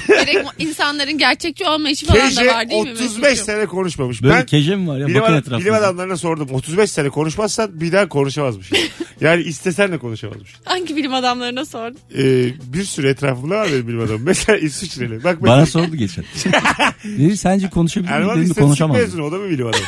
[0.07, 2.91] Gerek insanların gerçekçi olmayışı falan da Keşke var değil mi?
[2.91, 3.45] 35 Mesut'cum?
[3.45, 4.23] sene konuşmamış.
[4.23, 5.07] Böyle ben keje mi var ya?
[5.07, 5.59] bilim, Bakın adam- etrafına.
[5.59, 6.47] bilim adamlarına sordum.
[6.51, 8.71] 35 sene konuşmazsan bir daha konuşamazmış.
[9.21, 10.53] yani istesen de konuşamazmış.
[10.65, 11.99] Hangi bilim adamlarına sordun?
[12.17, 14.21] Ee, bir sürü etrafımda var benim bilim adamım.
[14.25, 15.23] Mesela İsviçreli.
[15.23, 16.25] Bak Bana mesela sordu geçen.
[17.03, 18.21] Dedi sence konuşabilir miyim?
[18.21, 19.83] Erman Dedim istatistik mezunu o da mı bilim adamı?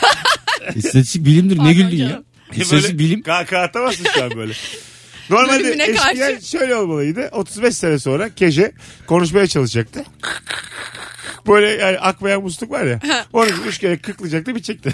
[0.76, 2.24] İstatistik bilimdir ne güldün ya?
[2.56, 3.22] İstatistik bilim.
[3.22, 4.54] Kahkaha atamazsın şu an böyle.
[5.30, 7.30] Normalde Bölümüne eşkıya şöyle olmalıydı.
[7.32, 8.72] 35 sene sonra Keje
[9.08, 10.04] konuşmaya çalışacaktı.
[11.48, 13.00] Böyle yani akmayan musluk var ya.
[13.34, 14.94] Onu üç kere kıklayacaktı bitecekti.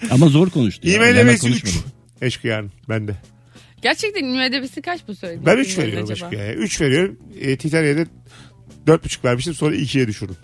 [0.10, 0.88] Ama zor konuştu.
[0.88, 0.94] ya.
[0.94, 1.60] Hemen IMDB'si 3.
[1.62, 1.86] konuşmadı.
[2.22, 3.14] Eşkıyanın bende.
[3.82, 5.46] Gerçekten IMDb'si kaç bu söylediğin?
[5.46, 6.12] Ben 3 filmlerin veriyorum?
[6.12, 6.54] Eşkıya'ya.
[6.54, 7.18] 3 veriyorum.
[7.40, 8.06] E, Titanic'e
[8.86, 10.36] 4,5 vermiştim sonra 2'ye düşürdüm.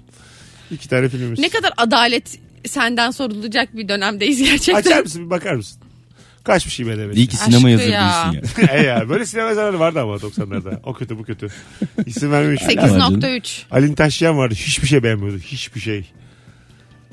[0.70, 1.38] İki tane filmimiz.
[1.38, 4.74] Ne kadar adalet senden sorulacak bir dönemdeyiz gerçekten.
[4.74, 5.82] Açar mısın bir bakar mısın?
[6.44, 7.18] Kaçmış IMDB'si?
[7.18, 8.32] İyi ki sinema Aşkı ya.
[8.32, 8.68] değilsin ya.
[8.74, 10.80] e ya böyle sinema zararı vardı ama 90'larda.
[10.84, 11.48] O kötü bu kötü.
[12.06, 12.62] İsim vermemiş.
[12.62, 13.62] 8.3.
[13.70, 14.54] Alin Taşyan vardı.
[14.54, 15.38] Hiçbir şey beğenmiyordu.
[15.38, 16.10] Hiçbir şey.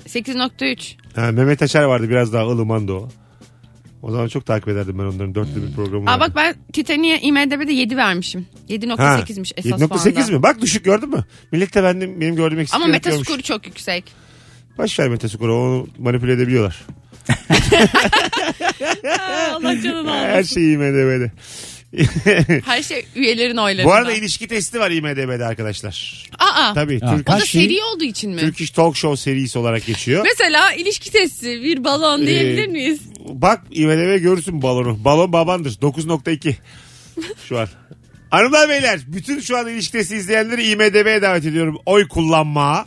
[0.08, 0.94] 8.3.
[1.16, 2.10] Ha, Mehmet Açar vardı.
[2.10, 3.10] Biraz daha ılımandı o.
[4.02, 5.36] O zaman çok takip ederdim ben onların.
[5.36, 6.20] Dörtlü bir programı Aa vardı.
[6.20, 8.48] bak ben Titanic'e IMDb'de 7 vermişim.
[8.70, 10.32] 7.8'miş esas 7.8 puanda.
[10.32, 10.44] mi?
[10.44, 11.26] Bak düşük gördün mü?
[11.52, 14.04] Millet de benim, benim gördüğüm eksikleri Ama metaskoru çok yüksek.
[14.78, 15.54] Boş ver Metaskor'u.
[15.56, 16.82] Onu manipüle edebiliyorlar.
[19.20, 20.54] Aa, Allah canını Her almasın.
[20.56, 21.32] şey IMDB'de.
[22.66, 23.90] Her şey üyelerin oylarında.
[23.90, 26.26] Bu arada ilişki testi var IMDB'de arkadaşlar.
[26.40, 26.94] Aa, Tabii.
[26.94, 27.64] Ya, Türk, o da Kaç şey?
[27.64, 28.42] seri olduğu için mi?
[28.42, 30.24] Turkish Talk Show serisi olarak geçiyor.
[30.24, 33.00] Mesela ilişki testi bir balon diyebilir Ee, miyiz?
[33.30, 35.04] Bak IMDB görürsün balonu.
[35.04, 35.72] Balon babandır.
[35.72, 36.56] 9.2
[37.50, 37.68] şu an.
[38.30, 41.78] Hanımlar beyler bütün şu an ilişki testi izleyenleri IMDB'ye davet ediyorum.
[41.86, 42.86] Oy kullanmaya.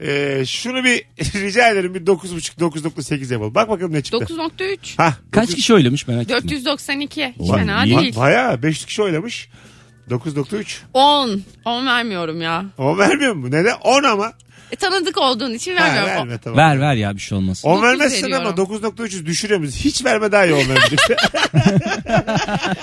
[0.00, 3.54] Ee, şunu bir rica ederim bir 9.5 9.8 yapalım.
[3.54, 4.26] Bak bakalım ne çıktı.
[4.34, 4.76] 9.3.
[4.96, 6.36] Hah, Kaç dokuz- kişi oylamış merak ettim.
[6.50, 7.34] 492.
[7.40, 7.98] Hiç Vay, fena iyi.
[7.98, 8.16] değil.
[8.16, 9.48] Baya 5 kişi oylamış.
[10.10, 10.78] 9.3.
[10.94, 11.42] 10.
[11.64, 12.64] 10 vermiyorum ya.
[12.78, 13.50] O vermiyor mu?
[13.50, 13.74] Neden?
[13.84, 14.32] 10 ama.
[14.72, 16.08] E, tanıdık olduğun için Ha, vermiyorum.
[16.16, 16.58] verme tamam.
[16.58, 17.62] Ver ver ya bir şey olmaz.
[17.64, 18.74] 10 Dokuz vermezsen ama veriyorum.
[18.96, 19.76] 9.300 düşürüyor muyuz?
[19.76, 21.00] Hiç verme daha iyi 10 vermeyecek.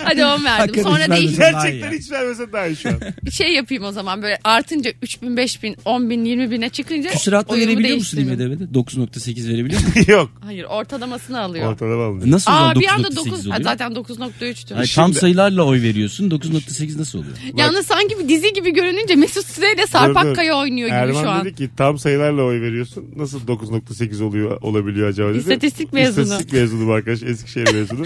[0.03, 0.45] Hadi 10 verdim.
[0.45, 1.69] Hakikaten Sonra hiç değiş vermedim.
[1.79, 2.99] Gerçekten hiç vermesen daha iyi şu an.
[3.31, 8.17] şey yapayım o zaman böyle artınca 3000, 5000, 10000, 20000'e çıkınca Küsuratla oyumu verebiliyor musun
[8.17, 8.51] değiştiririm.
[8.51, 8.79] IMDB'de?
[8.79, 10.03] 9.8 verebiliyor musun?
[10.11, 10.29] Yok.
[10.45, 11.71] Hayır ortalamasını alıyor.
[11.71, 12.31] Ortalama alınıyor.
[12.31, 13.63] Nasıl o zaman Aa bir anda 9.8 9 oluyor?
[13.63, 14.75] zaten 9.3'tü.
[14.75, 17.33] Ay, tam sayılarla oy veriyorsun 9.8 nasıl oluyor?
[17.55, 19.85] Yalnız sanki bir dizi gibi görününce Mesut Süre ile
[20.25, 20.35] Dur.
[20.35, 21.45] Kaya oynuyor gibi Erman şu an.
[21.45, 23.13] dedi ki tam sayılarla oy veriyorsun.
[23.15, 25.37] Nasıl 9.8 oluyor olabiliyor acaba dedi.
[25.37, 26.23] İstatistik mezunu.
[26.23, 27.23] İstatistik mezunu bu arkadaş.
[27.23, 28.05] Eskişehir mezunu.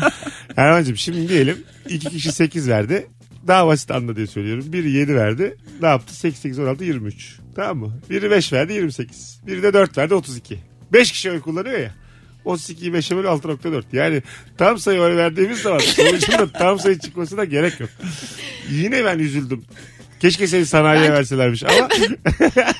[0.56, 3.06] Erman'cığım şimdi diyelim iki kişi 8 verdi.
[3.46, 4.64] Daha basit anla diye söylüyorum.
[4.72, 5.56] Biri 7 verdi.
[5.82, 6.14] Ne yaptı?
[6.16, 7.38] 8, 8, 16, 23.
[7.54, 8.00] Tamam mı?
[8.10, 9.40] Biri 5 verdi 28.
[9.46, 10.58] Biri de 4 verdi 32.
[10.92, 11.94] 5 kişi oy kullanıyor ya.
[12.44, 13.84] 32'yi 5'e böl 6.4.
[13.92, 14.22] Yani
[14.58, 17.90] tam sayı oy verdiğimiz zaman sonucunda tam sayı çıkmasına gerek yok.
[18.70, 19.64] Yine ben üzüldüm.
[20.24, 21.88] Keşke seni sanayiye verselermiş ama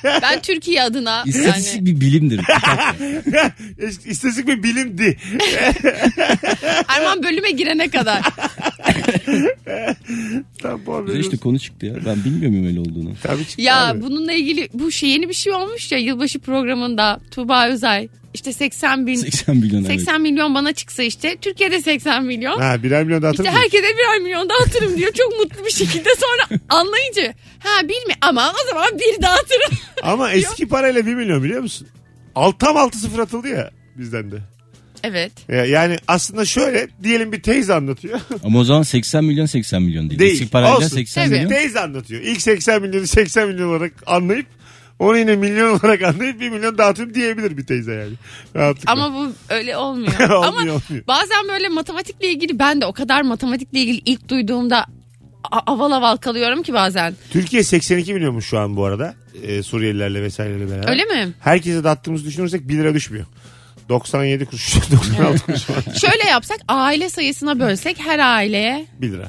[0.21, 2.39] Ben Türkiye adına İstatistik yani bir bilimdir.
[4.05, 5.17] istatistik bir bilimdi.
[6.87, 8.21] Erman bölüme girene kadar.
[10.61, 11.93] Tam Bize işte konu çıktı ya.
[12.05, 13.09] Ben bilmiyorum öyle olduğunu.
[13.23, 14.01] Tabii çıktı Ya abi.
[14.01, 19.07] bununla ilgili bu şey yeni bir şey olmuş ya yılbaşı programında Tuğba Özay işte 80
[19.07, 19.91] bin 80 milyon evet.
[19.99, 22.59] 80 milyon bana çıksa işte Türkiye'de 80 milyon.
[22.59, 25.11] Ha birer milyon dağıtır İşte herkese birer milyon dağıtırım diyor.
[25.13, 29.77] Çok mutlu bir şekilde sonra anlayınca ha bir mi ama o zaman bir dağıtırım.
[30.03, 31.87] Ama eski parayla bir milyon biliyor musun?
[32.35, 34.35] Alt, tam altı sıfır atıldı ya bizden de.
[35.03, 35.31] evet.
[35.49, 38.19] Ya- Yani aslında şöyle diyelim bir teyze anlatıyor.
[38.43, 40.19] Ama o zaman 80 milyon 80 milyon değil.
[40.19, 40.31] Değil.
[40.31, 40.87] Eksik parayla Olsun.
[40.87, 41.35] 80 Tabii.
[41.35, 41.49] milyon.
[41.49, 42.21] teyze anlatıyor.
[42.21, 44.45] İlk 80 milyonu 80 milyon olarak anlayıp
[44.99, 48.13] onu yine milyon olarak anlayıp bir milyon dağıtıyorum diyebilir bir teyze yani.
[48.55, 48.91] Rahatlıkla.
[48.91, 50.13] Ama bu öyle olmuyor.
[50.19, 50.81] Olmuyor, Ama olmuyor.
[51.07, 54.85] bazen böyle matematikle ilgili ben de o kadar matematikle ilgili ilk duyduğumda
[55.51, 57.15] a- aval aval kalıyorum ki bazen.
[57.31, 59.15] Türkiye 82 milyonmuş şu an bu arada.
[59.43, 60.89] Ee, Suriyelilerle vesaireyle beraber.
[60.89, 61.33] Öyle mi?
[61.39, 63.25] Herkese dağıttığımızı düşünürsek 1 lira düşmüyor.
[63.89, 65.83] 97 kuruş, 96 kuruş var.
[66.01, 69.27] Şöyle yapsak aile sayısına bölsek her aileye 1 lira.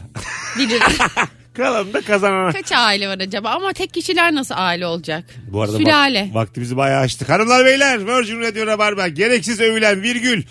[0.59, 0.85] 1 lira.
[1.57, 2.53] Kalanı da kazanana.
[2.53, 3.51] Kaç aile var acaba?
[3.51, 5.25] Ama tek kişiler nasıl aile olacak?
[5.49, 6.19] Bu arada Sülale.
[6.21, 7.29] vak- vaktimizi bayağı açtık.
[7.29, 10.43] Hanımlar beyler Virgin Radio Rabarba gereksiz övülen virgül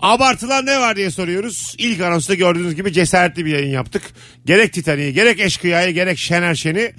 [0.00, 1.74] abartılan ne var diye soruyoruz.
[1.78, 4.02] İlk anonsta gördüğünüz gibi cesaretli bir yayın yaptık.
[4.46, 6.92] Gerek Titanic'i gerek Eşkıya'yı gerek Şener Şen'i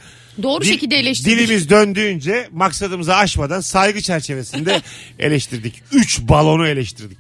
[0.44, 1.40] Doğru dil- şekilde eleştirdik.
[1.40, 4.82] dilimiz döndüğünce maksadımızı aşmadan saygı çerçevesinde
[5.20, 5.84] eleştirdik.
[5.92, 7.18] Üç balonu eleştirdik.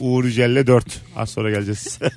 [0.00, 0.86] Uğur Yücel'le dört.
[1.16, 1.98] Az sonra geleceğiz.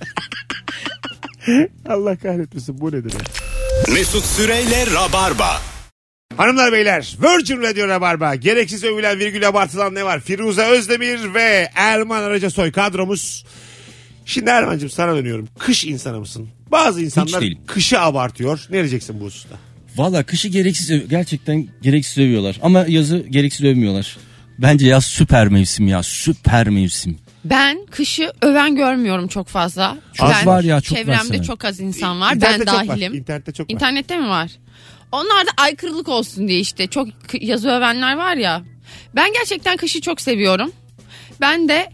[1.89, 3.19] Allah kahretmesin bu nedir ya?
[3.93, 5.61] Mesut Süreyle Rabarba.
[6.37, 10.19] Hanımlar beyler Virgin Radio Rabarba gereksiz övülen virgül abartılan ne var?
[10.19, 13.45] Firuze Özdemir ve Erman Aracasoy kadromuz.
[14.25, 15.47] Şimdi Erman'cığım sana dönüyorum.
[15.59, 16.49] Kış insanı mısın?
[16.71, 17.57] Bazı insanlar değilim.
[17.67, 18.65] kışı abartıyor.
[18.69, 19.55] Ne diyeceksin bu hususta?
[19.95, 22.59] Valla kışı gereksiz gerçekten gereksiz övüyorlar.
[22.61, 24.17] Ama yazı gereksiz övmüyorlar.
[24.59, 27.17] Bence yaz süper mevsim ya süper mevsim.
[27.45, 29.97] Ben kışı öven görmüyorum çok fazla.
[30.19, 32.35] Az Ben- var ya, çok Çevremde çok az insan var.
[32.35, 32.87] İnternette ben çok var.
[32.87, 33.13] dahilim.
[33.13, 33.73] İnternette çok var.
[33.73, 34.51] İnternette mi var?
[35.11, 37.07] Onlar da aykırılık olsun diye işte çok
[37.41, 38.61] yazı övenler var ya.
[39.15, 40.71] Ben gerçekten kışı çok seviyorum.
[41.41, 41.89] Ben de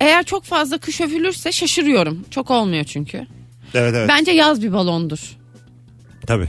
[0.00, 2.24] eğer çok fazla kış övülürse şaşırıyorum.
[2.30, 3.26] Çok olmuyor çünkü.
[3.74, 4.08] Evet evet.
[4.08, 5.36] Bence yaz bir balondur.
[6.26, 6.48] Tabii.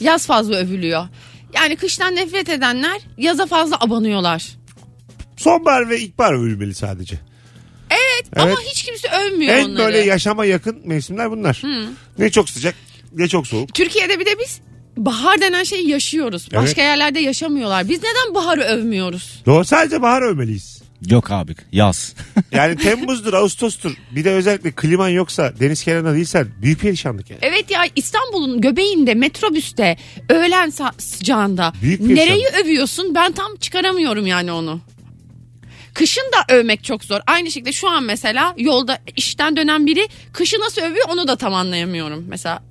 [0.00, 1.08] Yaz fazla övülüyor.
[1.54, 4.48] Yani kıştan nefret edenler yaza fazla abanıyorlar.
[5.36, 7.18] Sonbahar ve ilkbahar övülmeli sadece.
[7.92, 8.42] Evet, Evet.
[8.46, 9.78] ama hiç kimse övmüyor En onları.
[9.78, 11.62] böyle yaşama yakın mevsimler bunlar.
[12.18, 12.74] Ne çok sıcak
[13.14, 13.74] ne çok soğuk.
[13.74, 14.60] Türkiye'de bir de biz
[14.96, 16.48] bahar denen şeyi yaşıyoruz.
[16.54, 17.88] Başka yerlerde yaşamıyorlar.
[17.88, 19.42] Biz neden baharı övmüyoruz?
[19.46, 20.82] Doğru sadece bahar övmeliyiz.
[21.10, 22.14] Yok abi yaz.
[22.52, 23.92] Yani Temmuz'dur, Ağustos'tur.
[24.10, 27.38] Bir de özellikle kliman yoksa, deniz kenarında değilsen büyük perişanlık yani.
[27.42, 29.96] Evet ya İstanbul'un göbeğinde metrobüste
[30.28, 34.80] öğlen sa- sıcağında Büyük bir nereyi övüyorsun ben tam çıkaramıyorum yani onu.
[35.94, 37.20] Kışın da övmek çok zor.
[37.26, 41.54] Aynı şekilde şu an mesela yolda işten dönen biri kışı nasıl övüyor onu da tam
[41.54, 42.24] anlayamıyorum.
[42.28, 42.62] Mesela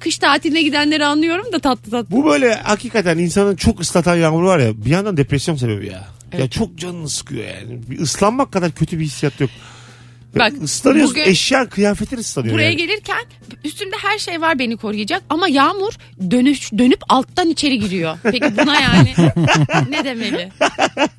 [0.00, 2.16] kış tatiline gidenleri anlıyorum da tatlı tatlı.
[2.16, 6.08] Bu böyle hakikaten insanın çok ıslatan yağmur var ya bir yandan depresyon sebebi ya.
[6.38, 7.80] Ya çok canını sıkıyor yani.
[7.90, 9.50] Bir ıslanmak kadar kötü bir hissiyat yok.
[10.38, 12.54] Bak, ıslanıyorsun bugün- eşya kıyafetin ıslanıyor.
[12.54, 12.76] Buraya yani.
[12.76, 13.24] gelirken
[13.64, 15.92] üstümde her şey var beni koruyacak ama yağmur
[16.30, 18.18] dönüş dönüp alttan içeri giriyor.
[18.22, 19.14] Peki buna yani
[19.90, 20.48] ne demeli?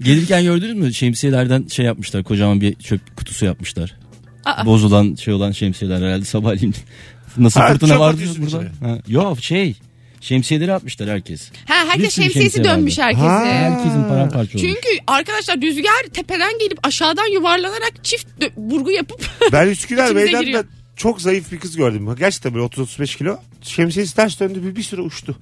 [0.01, 3.93] Gelirken gördünüz mü şemsiyelerden şey yapmışlar kocaman bir çöp kutusu yapmışlar.
[4.45, 4.65] Aa.
[4.65, 6.75] Bozulan şey olan şemsiyeler herhalde sabahleyin.
[7.37, 8.63] Nasıl Ha, fırtına vardı burada?
[8.87, 9.75] Ha, yok şey
[10.21, 11.51] şemsiyeleri atmışlar herkes.
[11.67, 13.05] Ha Bir herkes sürü şemsiyesi şemsiye dönmüş vardı.
[13.07, 13.27] herkese.
[13.27, 13.45] Ha.
[13.45, 14.61] Herkesin paramparça olmuş.
[14.69, 20.43] Çünkü arkadaşlar rüzgar tepeden gelip aşağıdan yuvarlanarak çift dö- burgu yapıp Ben Üsküdar İçimize meydanda
[20.43, 20.65] giriyor.
[20.95, 22.15] çok zayıf bir kız gördüm.
[22.19, 23.37] Gerçekten böyle 30-35 kilo.
[23.61, 25.37] Şemsiyesi ters döndü bir, bir süre uçtu.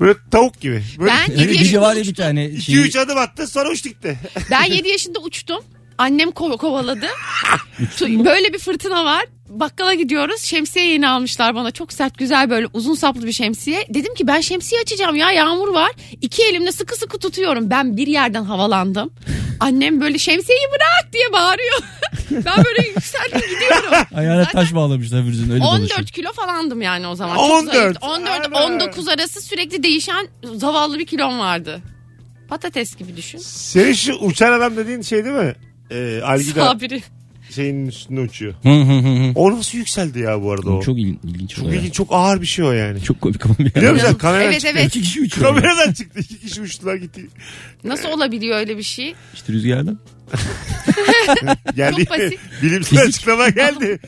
[0.00, 0.82] Böyle tavuk gibi.
[0.98, 2.14] Böyle Ben yedi bir yaşında var ya bir uçtum.
[2.24, 2.76] tane iki şey.
[2.86, 4.18] üç adım attı sonra uç gitti.
[4.50, 5.64] Ben 7 yaşında uçtum.
[5.98, 7.06] Annem ko- kovaladı.
[8.00, 9.24] Böyle bir fırtına var.
[9.48, 10.40] Bakkala gidiyoruz.
[10.42, 11.70] Şemsiye yeni almışlar bana.
[11.70, 13.86] Çok sert güzel böyle uzun saplı bir şemsiye.
[13.88, 15.90] Dedim ki ben şemsiye açacağım ya yağmur var.
[16.20, 17.70] İki elimle sıkı sıkı tutuyorum.
[17.70, 19.10] Ben bir yerden havalandım.
[19.60, 21.78] Annem böyle şemsiyeyi bırak diye bağırıyor.
[22.30, 24.06] ben böyle yükseldim gidiyorum.
[24.14, 25.98] Ayağına Zaten taş bağlamışlar Firuze'nin öyle dolaşıyor.
[25.98, 27.36] 14 kilo falandım yani o zaman.
[27.36, 27.64] 14.
[27.64, 28.06] Çok zayıftı.
[28.06, 28.64] 14 Ana.
[28.64, 31.80] 19 arası sürekli değişen zavallı bir kilom vardı.
[32.48, 33.38] Patates gibi düşün.
[33.38, 35.54] Senin şu uçan adam dediğin şey değil mi?
[35.90, 37.02] Ee, Algida Sabiri.
[37.50, 38.54] şeyin üstünde uçuyor.
[38.62, 39.32] Hı hı hı hı.
[39.34, 40.74] O nasıl yükseldi ya bu arada o?
[40.74, 41.74] Çok, Çok il- ilginç oluyor.
[41.80, 43.02] ilginç, çok ağır bir şey o yani.
[43.02, 44.06] Çok komik ama bir Biliyor musun?
[44.08, 44.76] Evet, Kameradan evet, çıktı.
[44.78, 44.86] evet.
[44.88, 45.46] İki kişi uçuyor.
[45.54, 46.20] Kameradan çıktı.
[46.20, 47.26] İki kişi uçtular gitti.
[47.84, 49.14] Nasıl olabiliyor öyle bir şey?
[49.34, 49.98] İşte rüzgardan.
[51.76, 52.04] Geldi.
[52.04, 52.38] Çok basit.
[52.62, 53.98] Bilimsel açıklama geldi.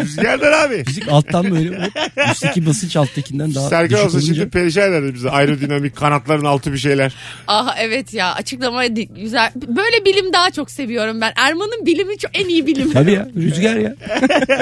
[0.00, 0.84] Rüzgardan abi.
[0.84, 1.92] Fizik alttan böyle hop,
[2.32, 4.34] üstteki basınç alttakinden daha Serkan düşük olsa olunca.
[4.34, 5.30] şimdi perişan ederdi bize.
[5.30, 7.14] Aerodinamik kanatların altı bir şeyler.
[7.46, 9.52] Aha evet ya açıklama di- güzel.
[9.56, 11.32] Böyle bilim daha çok seviyorum ben.
[11.36, 12.92] Erman'ın bilimi çok en iyi bilim.
[12.92, 13.94] Tabii ya rüzgar ya.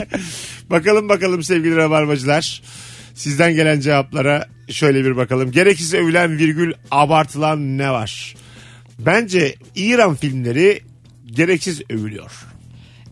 [0.70, 2.62] Bakalım bakalım sevgili rabarbacılar.
[3.14, 5.52] Sizden gelen cevaplara şöyle bir bakalım.
[5.52, 8.34] Gereksiz övülen virgül abartılan ne var?
[8.98, 10.80] Bence İran filmleri
[11.34, 12.46] gereksiz övülüyor.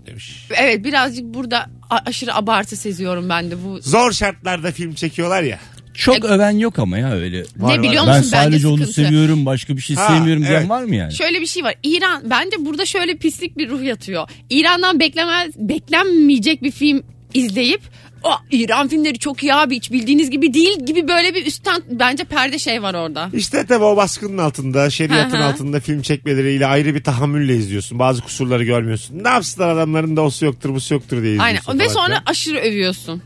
[0.06, 0.46] Demiş.
[0.50, 3.80] Evet birazcık burada aşırı abartı seziyorum ben de bu.
[3.80, 5.58] Zor şartlarda film çekiyorlar ya.
[5.94, 7.44] Çok öven yok ama ya öyle.
[7.56, 8.12] Var, ne biliyor var.
[8.12, 8.92] Ben musun bence sadece onu sıkıntı.
[8.92, 10.68] seviyorum başka bir şey Ha, sevmiyorum diyen evet.
[10.68, 11.12] var mı yani?
[11.12, 11.74] Şöyle bir şey var.
[11.82, 14.28] İran bence burada şöyle pislik bir ruh yatıyor.
[14.50, 17.02] İran'dan beklemez beklenmeyecek bir film
[17.34, 17.80] izleyip
[18.24, 22.24] o İran filmleri çok iyi abi hiç bildiğiniz gibi değil gibi böyle bir üstten bence
[22.24, 23.30] perde şey var orada.
[23.34, 25.44] İşte tabi o baskının altında, şeriatın Hı hı.
[25.46, 27.98] altında film çekmeleriyle ayrı bir tahammülle izliyorsun.
[27.98, 29.24] Bazı kusurları görmüyorsun.
[29.24, 31.78] Ne yapsınlar adamların da osu yoktur, busu yoktur diye Aynen izliyorsun.
[31.78, 32.22] ve falan sonra filan.
[32.26, 33.22] aşırı övüyorsun.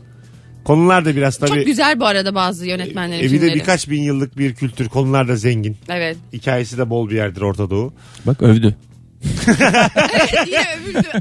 [0.63, 1.49] Konular da biraz tabii.
[1.49, 3.51] Çok güzel bu arada bazı yönetmenlerin E, bir filmleri.
[3.51, 4.89] de birkaç bin yıllık bir kültür.
[4.89, 5.77] Konular da zengin.
[5.89, 6.17] Evet.
[6.33, 7.93] Hikayesi de bol bir yerdir Orta Doğu.
[8.25, 8.75] Bak övdü.
[10.47, 10.65] Yine.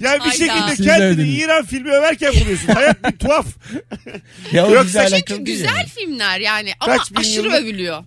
[0.00, 0.30] Yani bir Hayda.
[0.30, 1.28] şekilde Siz kendini.
[1.28, 2.68] İran filmi överken buluyorsun.
[2.68, 3.46] Hayat bir tuhaf.
[4.52, 5.88] Ya o Yoksa bize çünkü alakalı değil Güzel yani.
[5.88, 8.04] filmler yani ama Kaç bin aşırı yıllık- övülüyor.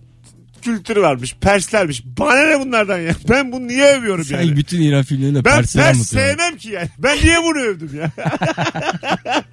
[0.62, 1.34] Kültürü varmış.
[1.40, 2.02] Perslermiş.
[2.04, 3.12] Bana ne bunlardan ya?
[3.28, 4.56] Ben bunu niye övüyorum Sen yani?
[4.56, 6.38] bütün İran filmlerinde Ben Persler Pers anlatıyorsun.
[6.38, 6.88] sevmem ki yani.
[6.98, 8.10] Ben niye bunu övdüm ya?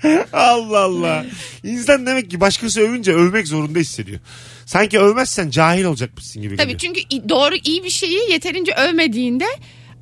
[0.34, 1.26] Allah Allah.
[1.64, 4.20] İnsan demek ki başkası övünce övmek zorunda hissediyor.
[4.66, 6.80] Sanki övmezsen cahil olacakmışsın gibi Tabii geliyor.
[6.80, 9.46] çünkü i- doğru iyi bir şeyi yeterince övmediğinde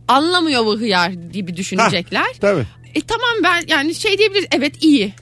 [0.08, 2.26] anlamıyor bu hıyar gibi düşünecekler.
[2.42, 2.66] Tabii.
[2.96, 5.14] E tamam ben yani şey diyebiliriz evet iyi.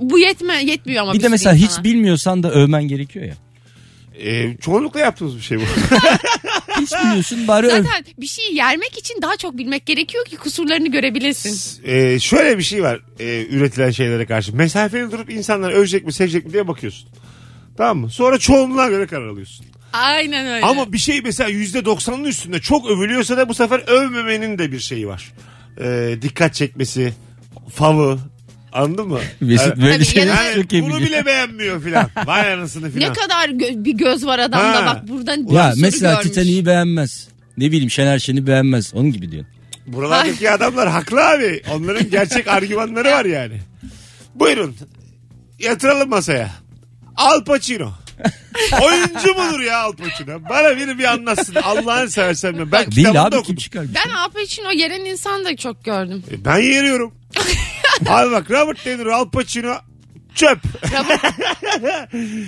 [0.00, 3.34] Bu yetme yetmiyor ama Bir de sürü mesela hiç bilmiyorsan da övmen gerekiyor ya.
[4.24, 5.62] Ee, çoğunlukla yaptığımız bir şey bu.
[6.80, 7.82] Hiç biliyorsun bari öv.
[7.82, 11.82] Zaten bir şeyi yermek için daha çok bilmek gerekiyor ki kusurlarını görebilirsin.
[11.84, 14.56] Ee, şöyle bir şey var e, üretilen şeylere karşı.
[14.56, 17.08] Mesafeli durup insanlar övecek mi sevecek mi diye bakıyorsun.
[17.76, 18.10] Tamam mı?
[18.10, 19.66] Sonra çoğunluğa göre karar alıyorsun.
[19.92, 20.66] Aynen öyle.
[20.66, 25.08] Ama bir şey mesela %90'ın üstünde çok övülüyorsa da bu sefer övmemenin de bir şeyi
[25.08, 25.32] var.
[25.80, 27.12] Ee, dikkat çekmesi,
[27.74, 28.18] favı.
[28.72, 29.18] Anladın mı?
[29.40, 31.10] Mesut böyle Tabii, şeyler yani çok iyi bunu biliyor.
[31.10, 32.10] bile beğenmiyor filan.
[32.26, 33.12] Vay anasını ne filan.
[33.14, 34.86] kadar gö- bir göz var adamda Ha.
[34.86, 36.28] bak buradan Ya soru mesela görmüş.
[36.28, 37.28] Titanic'i beğenmez.
[37.56, 38.94] Ne bileyim Şener Şen'i beğenmez.
[38.94, 39.44] Onun gibi diyor.
[39.86, 41.62] Buralardaki adamlar haklı abi.
[41.72, 43.60] Onların gerçek argümanları var yani.
[44.34, 44.76] Buyurun.
[45.58, 46.50] Yatıralım masaya.
[47.16, 47.92] Al Pacino.
[48.82, 50.48] Oyuncu mudur ya Al Pacino?
[50.48, 51.54] Bana biri bir anlatsın.
[51.54, 52.72] Allah'ını seversen ben.
[52.72, 53.56] Ben Değil kitabında abi kim okudum.
[53.56, 53.84] çıkar?
[53.94, 56.24] Ben Al için o yeren insan da çok gördüm.
[56.30, 57.14] E, Ben yeriyorum.
[58.08, 59.74] abi bak Robert De Niro, Al Pacino
[60.34, 60.58] çöp.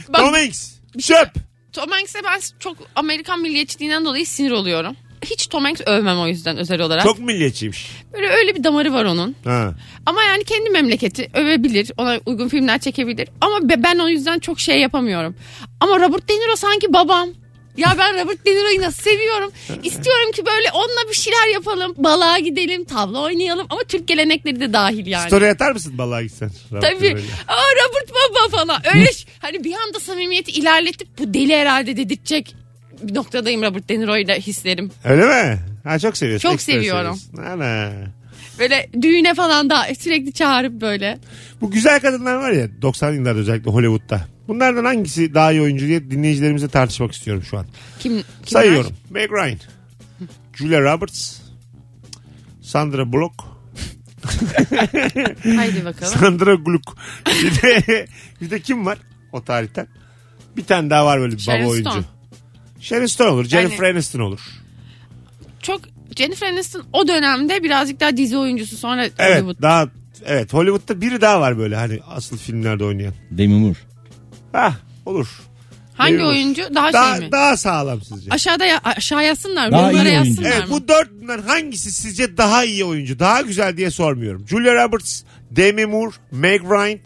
[0.08, 1.30] Bak, Tom Hanks bir şey- çöp.
[1.72, 4.96] Tom Hanks'e ben çok Amerikan milliyetçiliğinden dolayı sinir oluyorum.
[5.24, 7.04] Hiç Tom Hanks övmem o yüzden özel olarak.
[7.04, 7.90] Çok milliyetçiymiş.
[8.12, 9.36] Böyle öyle bir damarı var onun.
[9.44, 9.74] Ha.
[10.06, 11.92] Ama yani kendi memleketi övebilir.
[11.96, 13.28] Ona uygun filmler çekebilir.
[13.40, 15.34] Ama be- ben o yüzden çok şey yapamıyorum.
[15.80, 17.28] Ama Robert De Niro sanki babam.
[17.76, 19.52] Ya ben Robert De Niro'yu nasıl seviyorum.
[19.82, 21.94] İstiyorum ki böyle onunla bir şeyler yapalım.
[21.96, 23.66] Balığa gidelim, tavla oynayalım.
[23.70, 25.26] Ama Türk gelenekleri de dahil yani.
[25.26, 26.50] Story atar mısın balığa gitsen?
[26.72, 27.16] Robert Tabii.
[27.48, 28.82] Aa Robert Baba falan.
[28.94, 32.54] Öyle ş- hani bir anda samimiyeti ilerletip bu deli herhalde dedirtecek
[33.02, 34.90] bir noktadayım Robert De Niro'yla hislerim.
[35.04, 35.58] Öyle mi?
[35.84, 36.48] Ha çok seviyorsun.
[36.48, 37.16] Çok ekstra seviyorum.
[37.16, 37.52] seviyorsun.
[37.52, 37.90] Ana.
[38.58, 41.18] Böyle düğüne falan da sürekli çağırıp böyle.
[41.60, 44.20] Bu güzel kadınlar var ya 90 yıllarda özellikle Hollywood'da.
[44.48, 47.66] Bunlardan hangisi daha iyi oyuncu diye dinleyicilerimizle tartışmak istiyorum şu an.
[47.98, 48.24] Kim, kimler?
[48.46, 48.92] Sayıyorum.
[49.10, 49.58] Meg Ryan.
[50.54, 51.36] Julia Roberts.
[52.62, 53.34] Sandra Bullock.
[55.56, 56.18] Haydi bakalım.
[56.18, 56.96] Sandra Bullock.
[57.26, 58.06] Bir de,
[58.40, 58.98] bir de kim var
[59.32, 59.86] o tarihten?
[60.56, 61.90] Bir tane daha var böyle bir Sharon baba oyuncu.
[61.90, 62.04] Stone.
[62.80, 63.44] Sharon Stone olur.
[63.44, 64.40] Jennifer Yani- Aniston olur.
[65.62, 65.80] Çok
[66.16, 69.62] Jennifer Aniston o dönemde birazcık daha dizi oyuncusu sonra Evet Hollywood.
[69.62, 69.88] daha
[70.24, 73.14] evet Hollywood'da biri daha var böyle hani asıl filmlerde oynayan.
[73.30, 73.78] Demi Moore.
[74.52, 74.74] Ha
[75.06, 75.28] olur.
[75.94, 76.36] Hangi Demi Moore.
[76.36, 76.62] oyuncu?
[76.74, 77.32] Daha, Daha, şey mi?
[77.32, 78.30] daha sağlam sizce?
[78.30, 79.72] Aşağıda ya, aşağı yazsınlar mı?
[79.72, 80.12] Daha iyi oyuncu.
[80.12, 80.74] yazsınlar Evet mı?
[80.74, 83.18] bu dörtlüden hangisi sizce daha iyi oyuncu?
[83.18, 84.48] Daha güzel diye sormuyorum.
[84.48, 86.98] Julia Roberts, Demi Moore, Meg Ryan.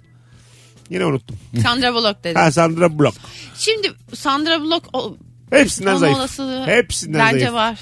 [0.90, 1.36] Yine unuttum.
[1.62, 2.38] Sandra Bullock dedi.
[2.38, 3.16] Ha Sandra Bullock.
[3.58, 5.16] Şimdi Sandra Bullock o,
[5.60, 6.16] Hepsinden olma zayıf.
[6.16, 7.54] olasılığı Hepsinden bence zayıf.
[7.54, 7.78] var.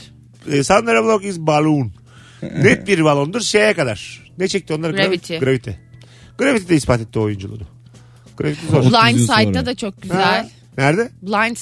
[0.53, 1.93] Ee, Sandra Bullock is balloon.
[2.43, 4.23] Net bir balondur şeye kadar.
[4.39, 4.91] Ne çekti onlar?
[4.91, 5.37] Gravity.
[5.39, 5.71] Gravity.
[6.39, 7.63] Gravity de ispat etti o oyunculuğunu.
[8.37, 8.77] Gravity zor.
[8.79, 9.67] Otuz Blind yıl Side'da sonra.
[9.67, 10.49] da çok Ha, güzel.
[10.79, 11.11] Nerede?
[11.23, 11.57] Blind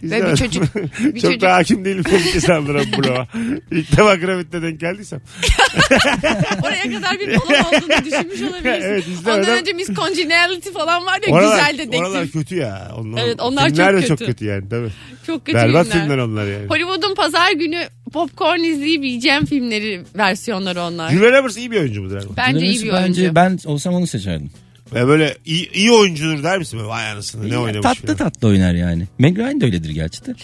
[0.00, 0.10] Side.
[0.10, 0.36] Ve bir İzlemedim.
[0.36, 0.74] çocuk
[1.14, 3.26] bir Çok çocuk da hakim değilim ki Sandra Bullock'a.
[3.70, 5.20] İlk defa Gravity'de denk geldiysem.
[6.62, 8.62] oraya kadar bir balon olduğunu düşünmüş olabilirsin.
[8.82, 9.42] Evet, izlemedim.
[9.42, 12.00] Ondan önce Miss Congeniality falan var ya Oralar, güzel dedektif.
[12.00, 12.90] oralar kötü ya.
[12.98, 14.32] Onlar, Evet, onlar çok de çok kötü.
[14.32, 14.88] kötü yani tabii.
[15.26, 16.02] Çok kötü Berbat filmler.
[16.02, 16.66] filmler onlar yani.
[16.68, 21.10] Hollywood'un pazar günü popcorn izleyip yiyeceğim filmleri versiyonları onlar.
[21.10, 22.22] Julia Roberts iyi bir oyuncu mudur?
[22.36, 23.08] Bence iyi bir oyuncu.
[23.22, 24.50] Bence ben olsam onu seçerdim.
[24.94, 26.78] Ve böyle iyi, iyi oyuncudur der misin?
[26.78, 27.82] Böyle, Vay anasını ne oynamış.
[27.82, 28.16] tatlı falan.
[28.16, 29.06] tatlı oynar yani.
[29.18, 30.34] Meg Ryan de öyledir gerçi de.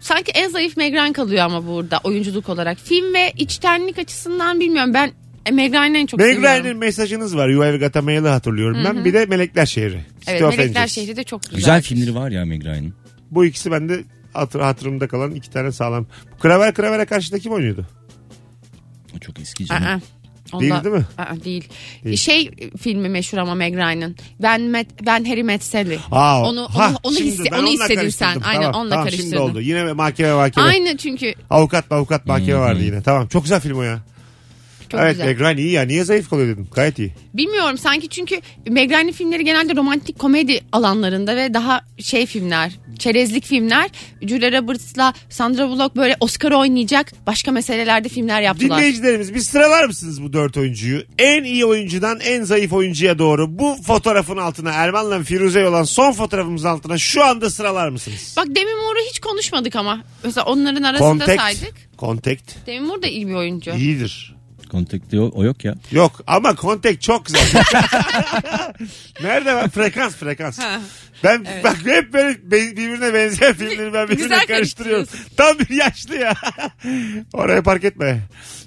[0.00, 2.78] Sanki en zayıf Meg Ryan kalıyor ama burada oyunculuk olarak.
[2.78, 4.94] Film ve içtenlik açısından bilmiyorum.
[4.94, 5.12] Ben
[5.46, 6.64] e, Meg Ryan'ı en çok Meg seviyorum.
[6.64, 7.48] Ryan'ın mesajınız var.
[7.48, 9.04] You have got a mail'ı hatırlıyorum ben.
[9.04, 10.00] Bir de Melekler Şehri.
[10.26, 10.92] Evet of Melekler Angels.
[10.92, 11.56] Şehri de çok güzel.
[11.56, 12.94] Güzel filmleri var ya Meg Ryan'ın.
[13.30, 16.06] Bu ikisi bende hatır, hatırımda kalan iki tane sağlam.
[16.40, 17.86] Kraver Kraver'e karşıda kim oynuyordu?
[19.16, 19.84] O çok eski canım.
[19.84, 20.00] Aa,
[20.52, 21.04] onda- Değil değil mi?
[21.18, 21.68] Aa, değil.
[22.04, 22.16] Değil.
[22.16, 24.16] Şey filmi meşhur ama Meg Ryan'ın.
[24.42, 25.98] Ben Met, ben Harry Met Sally.
[26.12, 28.10] Aa, Onu- ha, onu- onu şimdi hisse- onu onunla istedin karıştırdım.
[28.42, 28.48] sen.
[28.48, 29.42] Aynen, Tamam, onunla tamam, Şimdi karıştırdın.
[29.50, 29.60] oldu.
[29.60, 30.66] Yine mahkeme mahkeme.
[30.66, 33.02] Aynı çünkü Avukat avukat mahkeme vardı yine.
[33.02, 33.98] Tamam çok güzel film o ya.
[34.90, 35.26] Çok evet güzel.
[35.26, 35.82] Meg Ryan iyi ya.
[35.82, 36.68] Niye zayıf kalıyor dedim.
[36.74, 37.12] Gayet iyi.
[37.34, 43.44] Bilmiyorum sanki çünkü Meg Ryan'ın filmleri genelde romantik komedi alanlarında ve daha şey filmler, çerezlik
[43.46, 43.90] filmler.
[44.22, 48.78] Julia Roberts'la Sandra Bullock böyle Oscar oynayacak başka meselelerde filmler yaptılar.
[48.78, 51.02] Dinleyicilerimiz bir sıralar mısınız bu dört oyuncuyu?
[51.18, 56.68] En iyi oyuncudan en zayıf oyuncuya doğru bu fotoğrafın altına Erman'la Firuze olan son fotoğrafımızın
[56.68, 58.34] altına şu anda sıralar mısınız?
[58.36, 60.04] Bak Demi Moore'u hiç konuşmadık ama.
[60.24, 61.40] Mesela onların arasında Contact.
[61.40, 61.74] saydık.
[61.98, 63.70] Contact Demi Moore da iyi bir oyuncu.
[63.70, 64.39] iyidir.
[64.70, 65.74] Kontakte o, o yok ya.
[65.90, 67.42] Yok ama Contact çok güzel.
[69.22, 69.68] Nerede var?
[69.70, 70.58] Frekans frekans.
[70.58, 70.80] Ha.
[71.24, 75.06] Ben bak hep böyle be- birbirine benzeyen filmleri ben birbirine Güzel karıştırıyorum.
[75.36, 76.34] Tam bir yaşlı ya.
[77.32, 78.20] Oraya park etme.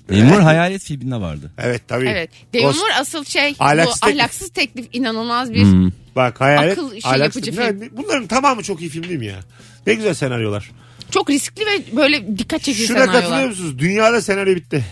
[0.09, 1.51] Memur Hayalet filminde vardı.
[1.57, 2.07] Evet tabii.
[2.07, 2.29] Evet.
[2.53, 4.19] Ghost- Moore asıl şey Ahlaksız bu teklif.
[4.21, 5.91] ahlaksız teklif inanılmaz bir Hmm.
[6.15, 6.71] Bak hayalet.
[6.77, 9.39] Akıl şey ahlaksız- yapıcı Ne- Bunların tamamı çok iyi film değil mi ya?
[9.87, 10.71] Ne güzel senaryolar.
[11.11, 13.49] çok riskli ve böyle dikkat çekici Şuna katılıyor senaryolar.
[13.49, 13.79] musunuz?
[13.79, 14.85] Dünyada senaryo bitti.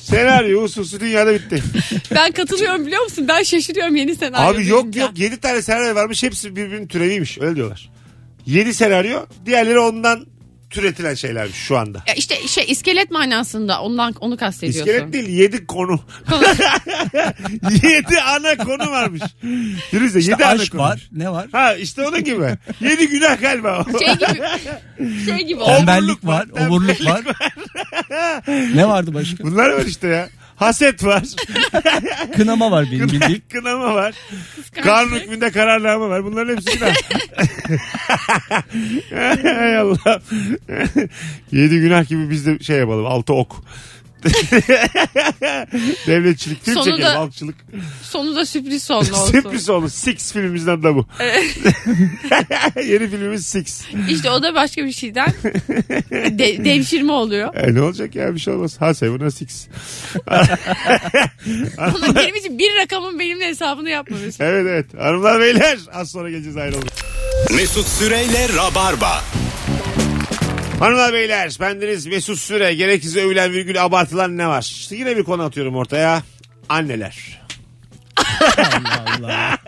[0.00, 1.62] Senaryo hususu dünyada bitti.
[2.14, 3.28] Ben katılıyorum biliyor musun?
[3.28, 4.54] Ben şaşırıyorum yeni senaryo.
[4.54, 5.00] Abi yok duyunca.
[5.02, 7.90] yok 7 tane senaryo varmış hepsi birbirinin türeviymiş öyle diyorlar.
[8.46, 10.26] 7 senaryo diğerleri ondan
[10.72, 12.02] türetilen şeylermiş şu anda.
[12.06, 14.80] Ya işte şey iskelet manasında ondan onu kastediyorsun.
[14.92, 16.00] İskelet değil 7 konu.
[17.82, 19.22] 7 ana konu varmış.
[19.90, 20.80] Firuze 7 İşte ana aşk konu.
[20.82, 21.08] var.
[21.12, 21.46] Ne var?
[21.52, 22.56] Ha işte onun gibi.
[22.80, 23.98] 7 günah galiba o.
[23.98, 24.42] Şey gibi
[25.26, 25.64] şey gibi.
[25.64, 26.46] Tembellik var.
[26.66, 27.20] Oburluk var.
[28.74, 29.44] ne vardı başka?
[29.44, 30.28] Bunlar var işte ya.
[30.62, 31.22] Haset var.
[32.36, 33.42] Kınama var benim bildiğim.
[33.52, 34.14] Kınama var.
[34.82, 36.24] Kanun hükmünde kararname var.
[36.24, 36.94] Bunların hepsi günah.
[39.58, 40.20] Hay Allah.
[41.52, 43.06] Yedi günah gibi biz de şey yapalım.
[43.06, 43.56] Altı ok.
[46.06, 47.54] Devletçilik, film Sonu çekelim, da- halkçılık.
[48.02, 49.30] Sonu da sürpriz sonlu olsun.
[49.32, 49.88] Sürpriz oldu.
[49.88, 51.06] Six filmimizden de bu.
[52.76, 53.82] Yeni filmimiz Six.
[54.10, 55.32] İşte o da başka bir şeyden
[56.10, 57.54] de- devşirme oluyor.
[57.54, 58.76] E, ne olacak ya bir şey olmaz.
[58.80, 59.66] Ha buna Six.
[61.78, 64.44] Onun benim için bir rakamın benimle hesabını yapmıyorsun.
[64.44, 64.86] Evet evet.
[64.98, 66.88] Hanımlar beyler az sonra geleceğiz ayrılın.
[67.50, 69.22] Mesut Süreyle Rabarba.
[70.82, 74.62] Hanımlar beyler bendeniz Mesut Süre gereksiz övülen virgül abartılan ne var?
[74.62, 76.22] İşte yine bir konu atıyorum ortaya.
[76.68, 77.42] Anneler.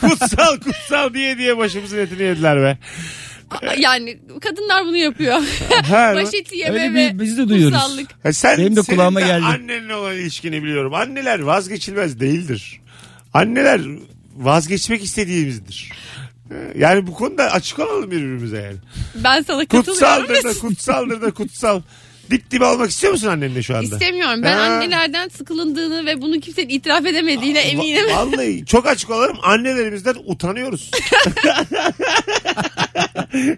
[0.00, 2.78] kutsal kutsal diye diye başımızın etini yediler be.
[3.78, 5.42] Yani kadınlar bunu yapıyor.
[5.84, 7.78] Ha, Baş eti yeme Öyle ve bir- biz de duyuyoruz.
[7.78, 8.08] kutsallık.
[8.22, 9.44] Ha, sen, Benim de kulağıma geldi.
[9.44, 10.94] Annenle olan ilişkini biliyorum.
[10.94, 12.80] Anneler vazgeçilmez değildir.
[13.34, 13.80] Anneler
[14.36, 15.92] vazgeçmek istediğimizdir.
[16.78, 18.76] Yani bu konuda açık olalım birbirimize yani.
[19.14, 19.84] Ben sana katılıyorum.
[19.92, 21.82] Kutsaldır da kutsaldır da kutsal.
[22.30, 23.94] Dip dibe olmak istiyor musun annenle şu anda?
[23.94, 24.42] İstemiyorum.
[24.42, 24.60] Ben Ha.
[24.62, 28.04] annelerden sıkılıldığını ve bunu kimsenin itiraf edemediğine eminim.
[28.06, 30.90] Va- Vallahi çok açık olalım annelerimizden utanıyoruz.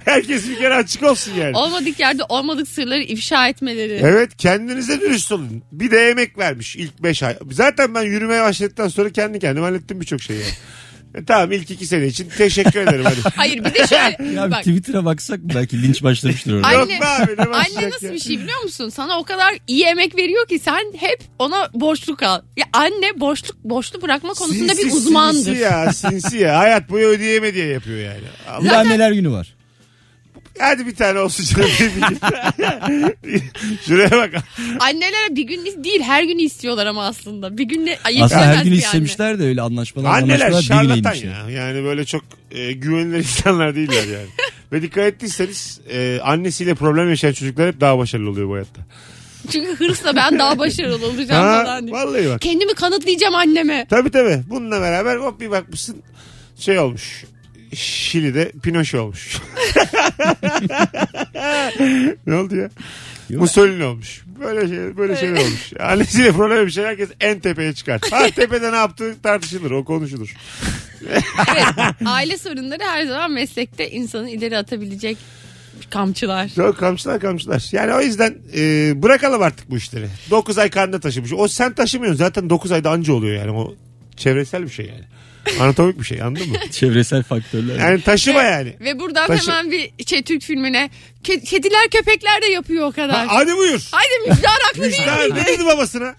[0.04, 1.56] Herkes bir kere açık olsun yani.
[1.56, 4.00] Olmadık yerde olmadık sırları ifşa etmeleri.
[4.02, 5.62] Evet kendinize dürüst olun.
[5.72, 7.36] Bir de emek vermiş ilk 5 ay.
[7.50, 10.40] Zaten ben yürümeye başladıktan sonra kendi kendime hallettim birçok şeyi.
[10.40, 10.50] yani.
[11.14, 13.16] E, tamam ilk iki sene için teşekkür ederim hadi.
[13.36, 14.02] Hayır bir de şöyle.
[14.34, 16.72] Ya bir bak, Twitter'a baksak belki linç başlamıştır orada.
[16.72, 18.12] Yok Anne- be abi ne Anne başlayacak nasıl ya?
[18.12, 18.88] bir şey biliyor musun?
[18.88, 22.40] Sana o kadar iyi emek veriyor ki sen hep ona borçlu kal.
[22.56, 25.42] Ya anne borçlu borçlu bırakma konusunda bir uzmandır.
[25.44, 26.58] Sinsi ya sinsi ya.
[26.58, 28.24] Hayat boyu ödeyeme diye yapıyor yani.
[28.48, 29.54] Allah- Bir anneler günü var.
[30.58, 31.70] Hadi bir tane olsun canım.
[33.86, 34.30] Şuraya bak.
[34.80, 37.58] Anneler bir gün değil her gün istiyorlar ama aslında.
[37.58, 41.50] Bir günde Ay, Aslında her gün istemişler de öyle anlaşmalar Anneler anlaşmalar bir şarlatan ya.
[41.50, 44.26] Yani böyle çok e, güvenilir insanlar değiller yani.
[44.72, 48.80] Ve dikkat ettiyseniz e, annesiyle problem yaşayan çocuklar hep daha başarılı oluyor bu hayatta.
[49.52, 51.96] Çünkü hırsla ben daha başarılı olacağım Ha, falan diye.
[51.96, 52.40] vallahi bak.
[52.40, 53.86] Kendimi kanıtlayacağım anneme.
[53.90, 54.42] Tabii tabii.
[54.50, 56.02] Bununla beraber hop bir bakmışsın
[56.58, 57.24] şey olmuş.
[57.74, 59.36] Şili'de Pinochet olmuş.
[62.26, 62.70] ne oldu ya?
[63.30, 64.22] Mussolini olmuş.
[64.40, 65.72] Böyle şey böyle şeyler olmuş.
[65.80, 68.00] Annesiyle problem bir şey herkes en tepeye çıkar.
[68.10, 70.34] Ha tepede ne yaptığı tartışılır o konuşulur.
[71.02, 71.24] Evet,
[72.06, 75.18] aile sorunları her zaman meslekte insanı ileri atabilecek
[75.90, 76.50] kamçılar.
[76.56, 77.68] Yok kamçılar kamçılar.
[77.72, 80.06] Yani o yüzden e, bırakalım artık bu işleri.
[80.30, 81.32] 9 ay karnında taşımış.
[81.32, 83.50] O sen taşımıyorsun zaten 9 ayda anca oluyor yani.
[83.50, 83.74] O
[84.16, 85.04] çevresel bir şey yani.
[85.60, 86.56] Anatomik bir şey anladın mı?
[86.70, 87.78] Çevresel faktörler.
[87.78, 88.76] Yani taşıma yani.
[88.80, 90.90] Ve buradan Taşı- hemen bir şey Türk filmine
[91.24, 93.26] ke- kediler köpekler de yapıyor o kadar.
[93.26, 93.88] Ha, hadi buyur.
[93.90, 95.34] Haydi Müjdar haklı değil miydi?
[95.40, 96.14] ne dedi babasına?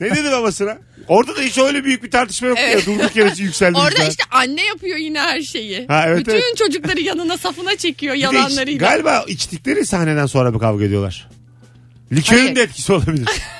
[0.00, 0.78] ne dedi babasına?
[1.08, 2.88] Orada da hiç öyle büyük bir tartışma yok Evet.
[2.88, 2.94] ya.
[2.94, 3.78] Durduk yere yükseldi.
[3.78, 5.86] Orada işte anne yapıyor yine her şeyi.
[5.86, 6.56] Ha, evet, Bütün evet.
[6.58, 8.88] çocukları yanına safına çekiyor Bir de iç- yalanlarıyla.
[8.90, 11.28] galiba içtikleri sahneden sonra mı kavga ediyorlar?
[12.12, 12.56] Likörün Hayır.
[12.56, 13.28] de etkisi olabilir.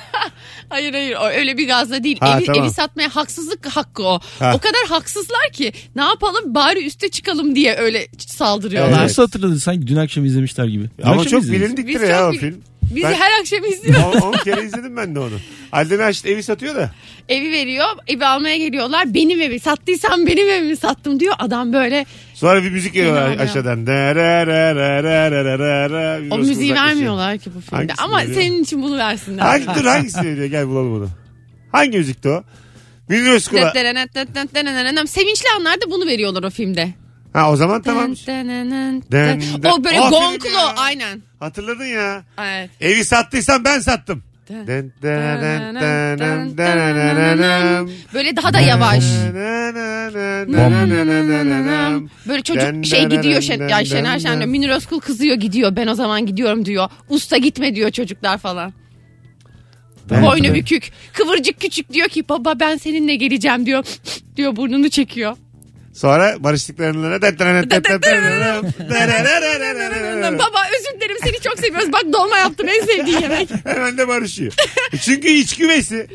[0.71, 2.17] Hayır hayır öyle bir gazla değil.
[2.19, 2.63] Ha, evi, tamam.
[2.63, 4.19] evi satmaya haksızlık hakkı o.
[4.39, 4.53] Ha.
[4.55, 8.91] O kadar haksızlar ki ne yapalım bari üste çıkalım diye öyle saldırıyorlar.
[8.91, 9.01] Evet.
[9.01, 10.89] Nasıl hatırladın sanki dün akşam izlemişler gibi.
[10.97, 12.61] Dün Ama çok bilindiktir ya o film.
[12.95, 14.23] Biz Ben- her akşam izliyoruz.
[14.23, 15.35] 10 kere izledim ben de onu.
[15.71, 16.91] Alden Aşit evi satıyor da.
[17.29, 17.87] Evi veriyor.
[18.07, 19.13] Evi almaya geliyorlar.
[19.13, 21.35] Benim evi sattıysam benim evimi sattım diyor.
[21.39, 22.05] Adam böyle
[22.41, 23.41] Sonra bir müzik geliyor İnanmıyorum.
[23.49, 23.87] aşağıdan.
[26.31, 27.75] O müziği vermiyorlar ki bu filmde.
[27.75, 28.41] Hangisini Ama veriyor?
[28.41, 29.43] senin için bunu versinler.
[29.43, 30.45] Hangi dur hangisi veriyor?
[30.47, 31.09] Gel bulalım onu.
[31.71, 32.43] Hangi müzikti o?
[33.09, 33.73] Münir Özkul'a.
[35.07, 36.93] Sevinçli anlarda bunu veriyorlar o filmde.
[37.33, 38.11] Ha o zaman tamam.
[38.11, 40.73] O böyle O film gonklu ya.
[40.77, 41.21] aynen.
[41.39, 42.23] Hatırladın ya.
[42.39, 42.69] Evet.
[42.81, 44.23] Evi sattıysan ben sattım.
[44.51, 47.89] Den, Den, den, den, den, den, den, den, den.
[48.13, 49.03] Böyle daha da yavaş.
[52.27, 54.41] Böyle çocuk Den, şey den, gidiyor den, Şen, den, ya den, Şener Şen diyor.
[54.41, 54.49] den.
[54.49, 55.75] Münir Özkul kızıyor gidiyor.
[55.75, 56.89] Ben o zaman gidiyorum diyor.
[57.09, 58.73] Usta gitme diyor çocuklar falan.
[60.09, 60.91] Boynu bükük.
[61.13, 63.85] Kıvırcık küçük diyor ki baba ben seninle geleceğim diyor.
[64.37, 65.37] diyor burnunu çekiyor.
[65.93, 67.21] Sonra barıştıklarına
[70.39, 71.93] baba özür dilerim seni çok seviyoruz.
[71.93, 73.49] Bak dolma yaptım en sevdiğin yemek.
[73.65, 74.53] hemen de barışıyor.
[75.01, 76.07] Çünkü iç güveysi.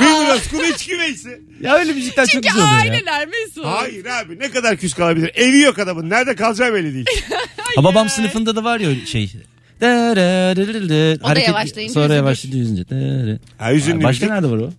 [0.00, 1.40] Münir Özkul iç güveysi.
[1.60, 2.92] Ya öyle müzikler çok Çünkü güzel oluyor ya.
[2.92, 3.64] aileler Mesut.
[3.64, 5.30] Hayır abi ne kadar küs kalabilir.
[5.34, 6.10] Evi yok adamın.
[6.10, 7.06] Nerede kalacağı belli değil.
[7.76, 9.32] Ha, babam sınıfında da var ya şey.
[9.80, 12.16] O da yavaşlayınca Sonra üzülür.
[12.16, 12.88] yavaşlayınca üzünce.
[12.90, 13.38] Dere.
[13.58, 14.30] Ha, üzünlü Başka müzik.
[14.30, 14.70] nerede var o?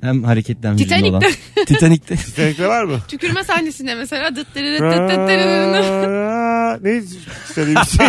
[0.00, 1.16] Hem hareketten hüzünlü Titanic'te.
[1.26, 1.32] olan.
[1.66, 2.16] Titanic'te.
[2.16, 2.98] Titanic'te var mı?
[3.08, 6.82] Tükürme sahnesinde mesela dıt dırırıt dıt dıt dırırıt.
[6.82, 7.02] ne
[7.54, 8.06] söyleyeyim şey.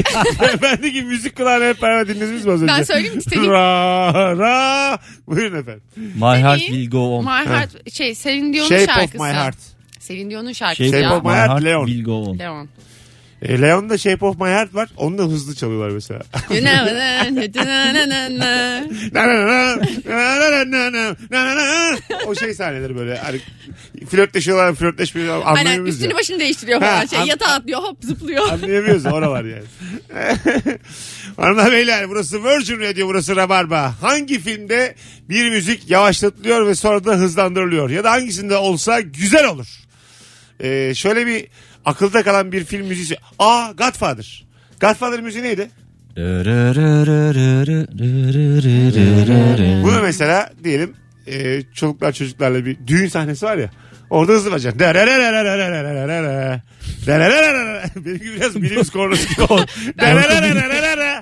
[0.62, 2.74] ben de gibi müzik kulağını hep beraber dinlediniz mi az önce?
[2.78, 3.49] Ben söyleyeyim mi Titanic?
[3.49, 4.99] Ra ra.
[5.28, 5.82] Buyurun efendim.
[5.95, 7.24] My heart will go on.
[7.26, 9.18] My Heart şey Celine Dion'un Shape şarkısı.
[9.18, 9.58] of my heart.
[10.08, 11.18] Celine Dion'un şarkısı Shape, ya.
[11.18, 11.86] of my heart Leon.
[11.88, 12.39] will go on.
[12.39, 12.68] Leon.
[13.41, 14.89] E, Leon'da Shape of My Heart var.
[14.97, 16.21] Onu da hızlı çalıyorlar mesela.
[22.27, 23.17] o şey sahneleri böyle.
[23.17, 23.39] Hani
[24.09, 25.55] flörtleşiyorlar, flörtleşmiyorlar.
[25.55, 26.17] Aynen üstünü ya.
[26.17, 27.05] başını değiştiriyor falan.
[27.05, 27.25] Şey, an...
[27.25, 28.49] yatağa atlıyor, hop zıplıyor.
[28.49, 29.63] Anlayamıyoruz oralar yani.
[31.38, 33.95] Hanımlar beyler burası Virgin Radio, burası Rabarba.
[34.01, 34.95] Hangi filmde
[35.29, 37.89] bir müzik yavaşlatılıyor ve sonra da hızlandırılıyor?
[37.89, 39.67] Ya da hangisinde olsa güzel olur?
[40.59, 41.47] Ee, şöyle bir
[41.88, 43.19] akılda kalan bir film müziği.
[43.39, 44.45] Aa Godfather.
[44.81, 45.69] Godfather müziği neydi?
[49.83, 50.93] Bunu mesela diyelim
[51.27, 53.69] e, çocuklar çocuklarla bir düğün sahnesi var ya.
[54.09, 54.79] Orada hızlı bacaksın.
[58.05, 59.65] Benim gibi biraz minibüs kornosu gibi oldu.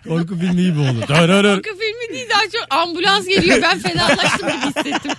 [0.08, 1.08] Korku filmi gibi olur.
[1.08, 1.62] Dararır.
[1.64, 1.80] Korku
[2.36, 5.12] daha çok ambulans geliyor ben fenalaştım gibi hissettim.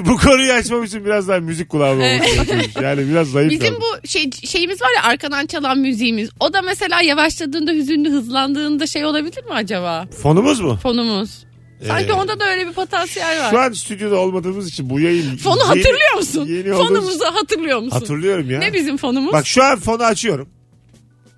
[0.06, 2.66] Bu konuyu açmam için biraz daha müzik kulağım olması gerekiyormuş.
[2.82, 3.82] Yani biraz zayıf Bizim kaldım.
[4.02, 6.30] bu şey şeyimiz var ya arkadan çalan müziğimiz.
[6.40, 10.06] O da mesela yavaşladığında hüzünlü hızlandığında şey olabilir mi acaba?
[10.22, 10.78] Fonumuz mu?
[10.82, 11.44] Fonumuz.
[11.86, 13.50] Sanki Ee, onda da öyle bir potansiyel var.
[13.50, 15.36] Şu an stüdyoda olmadığımız için bu yayın...
[15.36, 16.46] Fonu yeni- hatırlıyor musun?
[16.46, 17.90] Yeni olduğumuz- Fonumuzu hatırlıyor musun?
[18.00, 18.58] Hatırlıyorum ya.
[18.58, 19.32] Ne bizim fonumuz?
[19.32, 20.48] Bak şu an fonu açıyorum.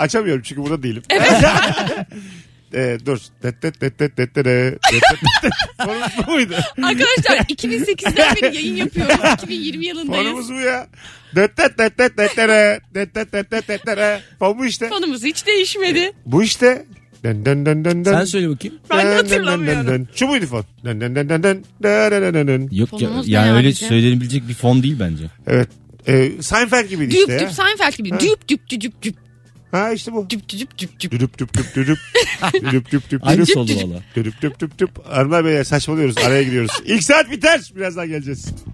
[0.03, 1.03] Açamıyorum çünkü burada değilim.
[2.75, 3.19] e, dur.
[3.43, 4.79] Det, det, det, det, det, det.
[5.85, 6.55] Fonumuz bu muydu?
[6.83, 9.15] Arkadaşlar 2008'den beri yayın yapıyorum.
[9.43, 10.25] 2020 yılındayız.
[10.25, 10.87] Fonumuz bu ya.
[11.37, 14.21] Det, det, det, det, det, det, det, det, det, det, det.
[14.39, 14.89] Fon bu işte.
[14.89, 16.13] Fonumuz hiç değişmedi.
[16.27, 16.85] Bu işte.
[17.25, 18.13] Dön dön dön dön dön.
[18.13, 18.77] Sen söyle bakayım.
[18.91, 19.87] Ben de Dön, dön, dön, hatırlamıyorum.
[19.87, 20.09] dön, dön.
[20.15, 20.65] Şu muydu fon?
[20.85, 21.65] Dön dön dön dön dön.
[21.83, 22.69] Dön, dön, dön, dön.
[22.73, 23.89] Yok ya, Fonumuz ne yani ya öyle bizim?
[23.89, 25.25] söylenebilecek bir fon değil bence.
[25.47, 25.69] Evet.
[26.09, 27.51] Ee, Seinfeld gibiydi Düp işte düp ya.
[27.51, 28.11] Seinfeld gibi.
[28.11, 29.17] Düp düp düp düp düp
[29.73, 30.31] Ha işte bu.
[30.31, 31.11] düp düp düp düp.
[31.11, 31.99] Düdüp düp düp düdüp.
[32.55, 33.57] Düdüp düp düp Aynı düdüp.
[33.57, 34.03] oldu valla.
[34.17, 35.07] Düdüp düp düp düp.
[35.07, 36.19] Hanımlar beyler saçmalıyoruz.
[36.19, 36.71] Araya giriyoruz.
[36.85, 37.73] İlk saat biter.
[37.77, 38.47] Birazdan geleceğiz.